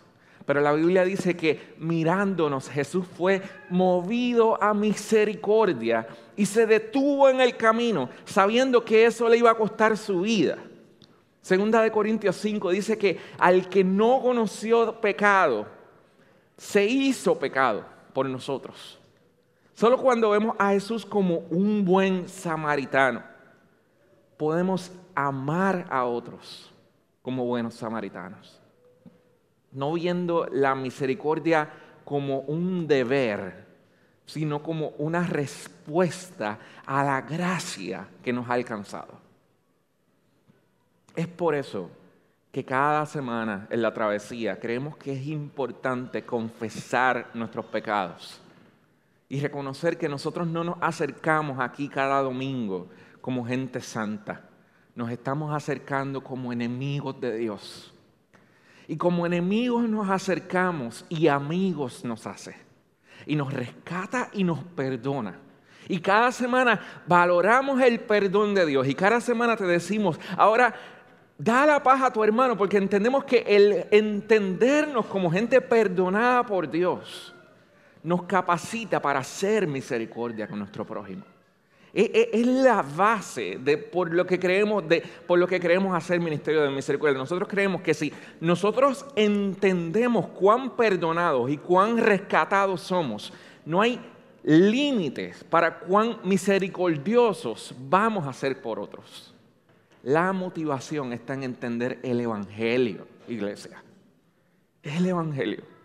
Pero 0.47 0.63
la 0.63 0.73
Biblia 0.73 1.05
dice 1.05 1.37
que 1.37 1.75
mirándonos 1.77 2.71
Jesús 2.71 3.05
fue 3.19 3.43
movido 3.69 4.57
a 4.63 4.73
misericordia 4.73 6.09
y 6.35 6.47
se 6.47 6.65
detuvo 6.65 7.29
en 7.29 7.43
el 7.43 7.55
camino 7.59 8.09
sabiendo 8.25 8.83
que 8.83 9.05
eso 9.05 9.29
le 9.29 9.37
iba 9.37 9.51
a 9.51 9.59
costar 9.59 9.95
su 9.95 10.23
vida. 10.23 10.57
Segunda 11.43 11.83
de 11.83 11.93
Corintios 11.93 12.37
5 12.37 12.71
dice 12.71 12.97
que 12.97 13.21
al 13.39 13.69
que 13.69 13.85
no 13.85 14.23
conoció 14.23 15.03
pecado, 15.03 15.67
se 16.57 16.83
hizo 16.87 17.39
pecado 17.39 17.85
por 18.15 18.25
nosotros. 18.25 19.00
Solo 19.81 19.97
cuando 19.97 20.29
vemos 20.29 20.57
a 20.59 20.73
Jesús 20.73 21.07
como 21.07 21.39
un 21.49 21.87
buen 21.87 22.29
samaritano, 22.29 23.23
podemos 24.37 24.93
amar 25.15 25.87
a 25.89 26.05
otros 26.05 26.71
como 27.23 27.47
buenos 27.47 27.77
samaritanos. 27.77 28.61
No 29.73 29.95
viendo 29.95 30.47
la 30.53 30.75
misericordia 30.75 31.71
como 32.05 32.41
un 32.41 32.87
deber, 32.87 33.65
sino 34.27 34.63
como 34.63 34.89
una 34.99 35.27
respuesta 35.27 36.59
a 36.85 37.03
la 37.03 37.23
gracia 37.23 38.07
que 38.23 38.35
nos 38.35 38.51
ha 38.51 38.53
alcanzado. 38.53 39.15
Es 41.17 41.27
por 41.27 41.55
eso 41.55 41.89
que 42.53 42.67
cada 42.67 43.07
semana 43.07 43.67
en 43.71 43.81
la 43.81 43.95
travesía 43.95 44.61
creemos 44.61 44.99
que 44.99 45.15
es 45.15 45.27
importante 45.27 46.23
confesar 46.23 47.31
nuestros 47.33 47.65
pecados 47.65 48.43
y 49.31 49.39
reconocer 49.39 49.97
que 49.97 50.09
nosotros 50.09 50.49
no 50.49 50.65
nos 50.65 50.77
acercamos 50.81 51.61
aquí 51.61 51.89
cada 51.89 52.21
domingo 52.21 52.91
como 53.21 53.47
gente 53.47 53.81
santa, 53.81 54.43
nos 54.97 55.09
estamos 55.09 55.55
acercando 55.55 56.23
como 56.23 56.53
enemigos 56.53 57.21
de 57.21 57.39
Dios. 57.39 57.95
Y 58.89 58.97
como 58.97 59.25
enemigos 59.25 59.89
nos 59.89 60.11
acercamos 60.11 61.07
y 61.09 61.29
amigos 61.29 62.05
nos 62.05 62.27
hace. 62.27 62.57
Y 63.25 63.37
nos 63.37 63.53
rescata 63.53 64.31
y 64.33 64.43
nos 64.43 64.65
perdona. 64.65 65.39
Y 65.87 66.01
cada 66.01 66.33
semana 66.33 66.81
valoramos 67.07 67.81
el 67.83 68.01
perdón 68.01 68.53
de 68.53 68.67
Dios. 68.67 68.89
Y 68.89 68.95
cada 68.97 69.21
semana 69.21 69.57
te 69.57 69.65
decimos, 69.65 70.19
ahora 70.37 70.75
da 71.39 71.67
la 71.67 71.81
paz 71.85 72.03
a 72.03 72.13
tu 72.13 72.25
hermano, 72.25 72.57
porque 72.57 72.79
entendemos 72.79 73.23
que 73.23 73.45
el 73.47 73.87
entendernos 73.93 75.07
como 75.07 75.31
gente 75.31 75.61
perdonada 75.61 76.45
por 76.45 76.69
Dios 76.69 77.33
nos 78.03 78.23
capacita 78.25 79.01
para 79.01 79.21
hacer 79.21 79.67
misericordia 79.67 80.47
con 80.49 80.59
nuestro 80.59 80.85
prójimo. 80.85 81.23
Es, 81.93 82.47
la 82.47 82.83
base 82.83 83.59
de 83.61 83.77
por 83.77 84.15
lo 84.15 84.25
que 84.25 84.39
creemos 84.39 84.89
de 84.89 85.03
por 85.27 85.39
lo 85.41 85.49
que 85.49 85.59
creemos 85.59 85.97
hacer 85.97 86.21
ministerio 86.21 86.63
de 86.63 86.71
misericordia. 86.71 87.19
Nosotros 87.19 87.49
creemos 87.49 87.83
que 87.83 87.95
si 87.95 88.13
nosotros 88.41 89.05
entendemos 89.17 90.29
cuán 90.29 90.77
perdonados 90.77 91.51
y 91.51 91.57
cuán 91.57 91.99
rescatados 91.99 92.81
somos, 92.81 93.33
no 93.65 93.81
hay 93.81 94.01
límites 94.45 95.43
para 95.45 95.81
cuán 95.81 96.19
misericordiosos 96.23 97.75
vamos 97.89 98.27
a 98.27 98.33
ser 98.33 98.63
por 98.63 98.79
otros. 98.79 99.35
La 100.03 100.33
motivación 100.33 101.13
está 101.13 101.35
en 101.35 101.43
entender 101.43 101.99
el 102.03 102.21
evangelio, 102.21 103.07
iglesia. 103.29 103.83
El 104.83 105.07
evangelio. 105.07 105.80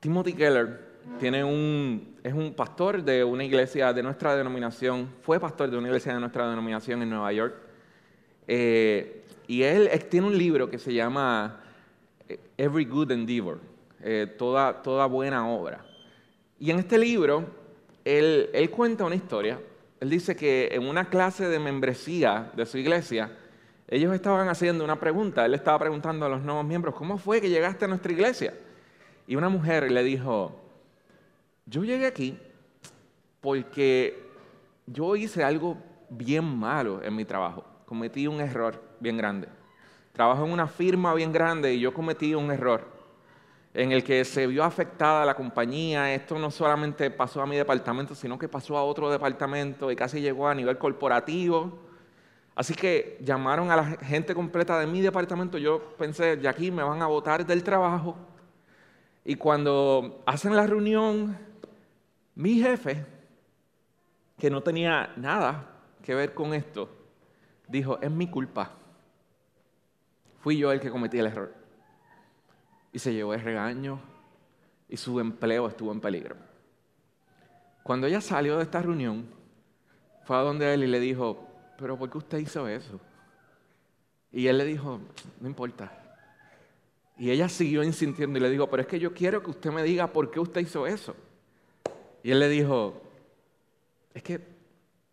Timothy 0.00 0.32
Keller 0.32 0.88
tiene 1.18 1.42
un, 1.42 2.16
es 2.22 2.32
un 2.32 2.54
pastor 2.54 3.02
de 3.02 3.24
una 3.24 3.42
iglesia 3.42 3.92
de 3.92 4.02
nuestra 4.02 4.36
denominación, 4.36 5.08
fue 5.22 5.40
pastor 5.40 5.70
de 5.70 5.76
una 5.76 5.88
iglesia 5.88 6.14
de 6.14 6.20
nuestra 6.20 6.48
denominación 6.48 7.02
en 7.02 7.10
Nueva 7.10 7.32
York. 7.32 7.54
Eh, 8.46 9.24
y 9.48 9.62
él 9.62 9.90
tiene 10.08 10.28
un 10.28 10.38
libro 10.38 10.70
que 10.70 10.78
se 10.78 10.94
llama 10.94 11.60
eh, 12.28 12.38
Every 12.56 12.84
Good 12.84 13.10
Endeavor, 13.10 13.58
eh, 14.00 14.32
toda, 14.38 14.82
toda 14.82 15.06
buena 15.06 15.48
obra. 15.48 15.84
Y 16.60 16.70
en 16.70 16.78
este 16.78 16.96
libro, 16.96 17.44
él, 18.04 18.50
él 18.52 18.70
cuenta 18.70 19.04
una 19.04 19.16
historia. 19.16 19.58
Él 19.98 20.10
dice 20.10 20.36
que 20.36 20.68
en 20.70 20.86
una 20.86 21.08
clase 21.08 21.48
de 21.48 21.58
membresía 21.58 22.52
de 22.54 22.66
su 22.66 22.78
iglesia, 22.78 23.32
ellos 23.88 24.14
estaban 24.14 24.48
haciendo 24.48 24.84
una 24.84 25.00
pregunta. 25.00 25.44
Él 25.44 25.54
estaba 25.54 25.80
preguntando 25.80 26.26
a 26.26 26.28
los 26.28 26.42
nuevos 26.42 26.64
miembros, 26.64 26.94
¿cómo 26.94 27.18
fue 27.18 27.40
que 27.40 27.48
llegaste 27.48 27.86
a 27.86 27.88
nuestra 27.88 28.12
iglesia? 28.12 28.54
Y 29.28 29.36
una 29.36 29.50
mujer 29.50 29.92
le 29.92 30.02
dijo, 30.02 30.58
yo 31.66 31.84
llegué 31.84 32.06
aquí 32.06 32.38
porque 33.42 34.26
yo 34.86 35.16
hice 35.16 35.44
algo 35.44 35.76
bien 36.08 36.46
malo 36.46 37.02
en 37.02 37.14
mi 37.14 37.26
trabajo. 37.26 37.62
Cometí 37.84 38.26
un 38.26 38.40
error 38.40 38.82
bien 39.00 39.18
grande. 39.18 39.46
Trabajo 40.14 40.46
en 40.46 40.50
una 40.50 40.66
firma 40.66 41.12
bien 41.12 41.30
grande 41.30 41.74
y 41.74 41.80
yo 41.80 41.92
cometí 41.92 42.34
un 42.34 42.50
error 42.50 42.88
en 43.74 43.92
el 43.92 44.02
que 44.02 44.24
se 44.24 44.46
vio 44.46 44.64
afectada 44.64 45.26
la 45.26 45.34
compañía. 45.34 46.14
Esto 46.14 46.38
no 46.38 46.50
solamente 46.50 47.10
pasó 47.10 47.42
a 47.42 47.46
mi 47.46 47.56
departamento, 47.56 48.14
sino 48.14 48.38
que 48.38 48.48
pasó 48.48 48.78
a 48.78 48.82
otro 48.82 49.10
departamento 49.10 49.92
y 49.92 49.96
casi 49.96 50.22
llegó 50.22 50.48
a 50.48 50.54
nivel 50.54 50.78
corporativo. 50.78 51.80
Así 52.54 52.72
que 52.72 53.18
llamaron 53.22 53.70
a 53.70 53.76
la 53.76 53.84
gente 53.84 54.34
completa 54.34 54.80
de 54.80 54.86
mi 54.86 55.02
departamento. 55.02 55.58
Yo 55.58 55.94
pensé, 55.98 56.38
ya 56.40 56.48
aquí 56.48 56.70
me 56.70 56.82
van 56.82 57.02
a 57.02 57.06
votar 57.06 57.44
del 57.44 57.62
trabajo 57.62 58.16
y 59.28 59.36
cuando 59.36 60.22
hacen 60.24 60.56
la 60.56 60.66
reunión, 60.66 61.36
mi 62.34 62.62
jefe, 62.62 63.04
que 64.38 64.48
no 64.48 64.62
tenía 64.62 65.12
nada 65.18 65.68
que 66.02 66.14
ver 66.14 66.32
con 66.32 66.54
esto, 66.54 66.88
dijo, 67.68 67.98
es 68.00 68.10
mi 68.10 68.30
culpa. 68.30 68.70
Fui 70.40 70.56
yo 70.56 70.72
el 70.72 70.80
que 70.80 70.90
cometí 70.90 71.18
el 71.18 71.26
error. 71.26 71.54
Y 72.90 72.98
se 73.00 73.12
llevó 73.12 73.34
el 73.34 73.42
regaño 73.42 74.00
y 74.88 74.96
su 74.96 75.20
empleo 75.20 75.68
estuvo 75.68 75.92
en 75.92 76.00
peligro. 76.00 76.34
Cuando 77.82 78.06
ella 78.06 78.22
salió 78.22 78.56
de 78.56 78.62
esta 78.62 78.80
reunión, 78.80 79.28
fue 80.24 80.38
a 80.38 80.40
donde 80.40 80.72
él 80.72 80.84
y 80.84 80.86
le 80.86 81.00
dijo, 81.00 81.46
pero 81.76 81.98
¿por 81.98 82.08
qué 82.08 82.16
usted 82.16 82.38
hizo 82.38 82.66
eso? 82.66 82.98
Y 84.32 84.46
él 84.46 84.56
le 84.56 84.64
dijo, 84.64 85.00
no 85.38 85.46
importa, 85.46 86.07
y 87.18 87.30
ella 87.30 87.48
siguió 87.48 87.82
insistiendo 87.82 88.38
y 88.38 88.42
le 88.42 88.48
dijo, 88.48 88.70
pero 88.70 88.82
es 88.82 88.86
que 88.86 89.00
yo 89.00 89.12
quiero 89.12 89.42
que 89.42 89.50
usted 89.50 89.72
me 89.72 89.82
diga 89.82 90.12
por 90.12 90.30
qué 90.30 90.38
usted 90.38 90.60
hizo 90.60 90.86
eso. 90.86 91.16
Y 92.22 92.30
él 92.30 92.38
le 92.38 92.48
dijo, 92.48 93.02
es 94.14 94.22
que 94.22 94.40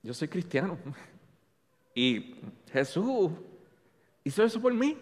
yo 0.03 0.13
soy 0.13 0.27
cristiano. 0.27 0.77
Y 1.97 2.35
Jesús 2.73 3.31
hizo 4.25 4.43
eso 4.43 4.61
por 4.61 4.73
mí. 4.73 4.97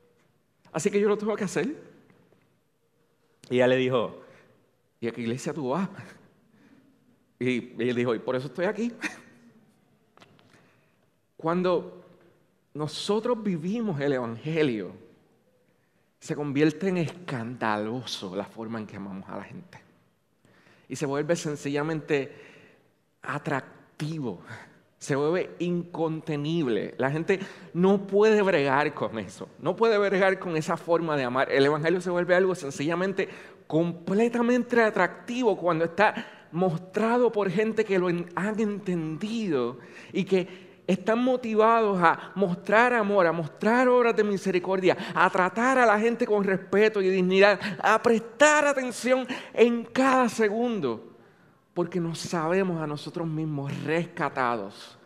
Así 0.72 0.90
que 0.90 0.98
yo 0.98 1.06
lo 1.10 1.18
tengo 1.18 1.36
que 1.36 1.44
hacer. 1.44 1.76
Y 3.50 3.56
ella 3.56 3.66
le 3.66 3.76
dijo, 3.76 4.22
¿y 4.98 5.08
a 5.08 5.12
qué 5.12 5.20
iglesia 5.20 5.52
tú 5.52 5.68
vas? 5.68 5.88
Y 7.38 7.74
él 7.82 7.96
dijo, 7.96 8.14
y 8.14 8.20
por 8.20 8.36
eso 8.36 8.46
estoy 8.46 8.66
aquí. 8.66 8.92
Cuando 11.36 12.04
nosotros 12.72 13.42
vivimos 13.42 14.00
el 14.00 14.12
Evangelio, 14.12 14.92
se 16.22 16.36
convierte 16.36 16.86
en 16.86 16.98
escandaloso 16.98 18.36
la 18.36 18.44
forma 18.44 18.78
en 18.78 18.86
que 18.86 18.94
amamos 18.94 19.28
a 19.28 19.38
la 19.38 19.42
gente. 19.42 19.80
Y 20.88 20.94
se 20.94 21.04
vuelve 21.04 21.34
sencillamente 21.34 22.32
atractivo, 23.22 24.40
se 25.00 25.16
vuelve 25.16 25.56
incontenible. 25.58 26.94
La 26.96 27.10
gente 27.10 27.40
no 27.74 28.06
puede 28.06 28.40
bregar 28.40 28.94
con 28.94 29.18
eso, 29.18 29.48
no 29.58 29.74
puede 29.74 29.98
bregar 29.98 30.38
con 30.38 30.56
esa 30.56 30.76
forma 30.76 31.16
de 31.16 31.24
amar. 31.24 31.50
El 31.50 31.66
Evangelio 31.66 32.00
se 32.00 32.10
vuelve 32.10 32.36
algo 32.36 32.54
sencillamente 32.54 33.28
completamente 33.66 34.80
atractivo 34.80 35.56
cuando 35.56 35.86
está 35.86 36.46
mostrado 36.52 37.32
por 37.32 37.50
gente 37.50 37.84
que 37.84 37.98
lo 37.98 38.06
han 38.06 38.60
entendido 38.60 39.80
y 40.12 40.24
que 40.24 40.71
están 40.92 41.22
motivados 41.22 42.00
a 42.00 42.32
mostrar 42.34 42.92
amor, 42.92 43.26
a 43.26 43.32
mostrar 43.32 43.88
obras 43.88 44.14
de 44.16 44.24
misericordia, 44.24 44.96
a 45.14 45.28
tratar 45.30 45.78
a 45.78 45.86
la 45.86 45.98
gente 45.98 46.26
con 46.26 46.44
respeto 46.44 47.00
y 47.00 47.08
dignidad, 47.08 47.58
a 47.82 48.00
prestar 48.02 48.66
atención 48.66 49.26
en 49.52 49.84
cada 49.84 50.28
segundo, 50.28 51.16
porque 51.74 52.00
nos 52.00 52.18
sabemos 52.18 52.80
a 52.80 52.86
nosotros 52.86 53.26
mismos 53.26 53.72
rescatados 53.84 54.98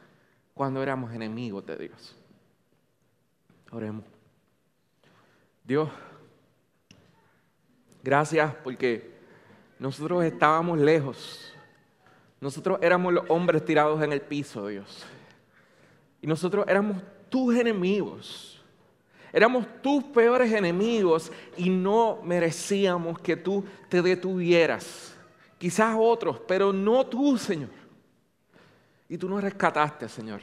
cuando 0.55 0.83
éramos 0.83 1.12
enemigos 1.12 1.64
de 1.66 1.77
Dios. 1.77 2.16
Oremos. 3.70 4.05
Dios, 5.64 5.90
gracias 8.03 8.55
porque 8.62 9.16
nosotros 9.79 10.25
estábamos 10.25 10.79
lejos. 10.79 11.53
Nosotros 12.40 12.79
éramos 12.81 13.12
los 13.12 13.25
hombres 13.29 13.64
tirados 13.64 14.03
en 14.03 14.12
el 14.12 14.20
piso, 14.20 14.68
Dios. 14.68 15.05
Nosotros 16.27 16.64
éramos 16.68 17.01
tus 17.29 17.55
enemigos. 17.55 18.61
Éramos 19.33 19.64
tus 19.81 20.03
peores 20.03 20.53
enemigos 20.53 21.31
y 21.57 21.70
no 21.70 22.18
merecíamos 22.24 23.20
que 23.20 23.37
tú 23.37 23.64
te 23.89 24.03
detuvieras. 24.03 25.14
Quizás 25.57 25.95
otros, 25.97 26.41
pero 26.49 26.72
no 26.72 27.07
tú, 27.07 27.39
Señor. 27.39 27.70
Y 29.09 29.16
tú 29.16 29.29
nos 29.29 29.41
rescataste, 29.41 30.09
Señor. 30.09 30.41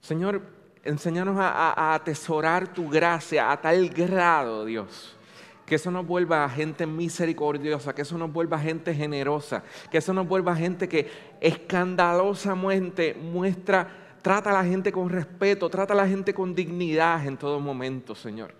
Señor, 0.00 0.40
enséñanos 0.84 1.36
a, 1.38 1.72
a, 1.72 1.94
atesorar 1.94 2.72
tu 2.72 2.88
gracia 2.88 3.52
a 3.52 3.60
tal 3.60 3.90
grado, 3.90 4.64
Dios, 4.64 5.16
que 5.66 5.74
eso 5.74 5.90
nos 5.90 6.06
vuelva 6.06 6.44
a 6.44 6.48
gente 6.48 6.86
misericordiosa, 6.86 7.94
que 7.94 8.02
eso 8.02 8.16
nos 8.16 8.32
vuelva 8.32 8.56
a 8.56 8.60
gente 8.60 8.94
generosa, 8.94 9.62
que 9.90 9.98
eso 9.98 10.14
nos 10.14 10.26
vuelva 10.26 10.52
a 10.52 10.56
gente 10.56 10.88
que 10.88 11.10
escandalosamente 11.40 13.12
muestra 13.14 14.05
Trata 14.26 14.50
a 14.50 14.54
la 14.54 14.64
gente 14.64 14.90
con 14.90 15.08
respeto, 15.08 15.70
trata 15.70 15.92
a 15.92 15.96
la 15.96 16.08
gente 16.08 16.34
con 16.34 16.52
dignidad 16.52 17.24
en 17.24 17.36
todo 17.36 17.60
momento, 17.60 18.16
Señor. 18.16 18.52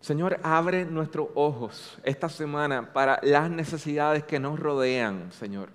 Señor, 0.00 0.40
abre 0.42 0.84
nuestros 0.84 1.28
ojos 1.36 2.00
esta 2.02 2.28
semana 2.28 2.92
para 2.92 3.20
las 3.22 3.48
necesidades 3.48 4.24
que 4.24 4.40
nos 4.40 4.58
rodean, 4.58 5.30
Señor. 5.30 5.68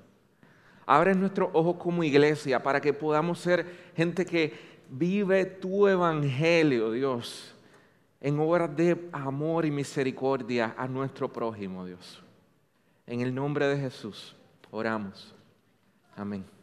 Abre 0.85 1.15
nuestros 1.15 1.51
ojos 1.53 1.77
como 1.77 2.03
iglesia 2.03 2.61
para 2.61 2.81
que 2.81 2.91
podamos 2.91 3.39
ser 3.39 3.65
gente 3.95 4.25
que 4.25 4.53
vive 4.89 5.45
tu 5.45 5.87
evangelio, 5.87 6.91
Dios, 6.91 7.55
en 8.19 8.37
obras 8.41 8.75
de 8.75 9.07
amor 9.13 9.65
y 9.65 9.71
misericordia 9.71 10.75
a 10.77 10.85
nuestro 10.85 11.31
prójimo, 11.31 11.85
Dios. 11.85 12.21
En 13.07 13.21
el 13.21 13.33
nombre 13.33 13.69
de 13.69 13.79
Jesús, 13.79 14.35
oramos. 14.69 15.33
Amén. 16.17 16.54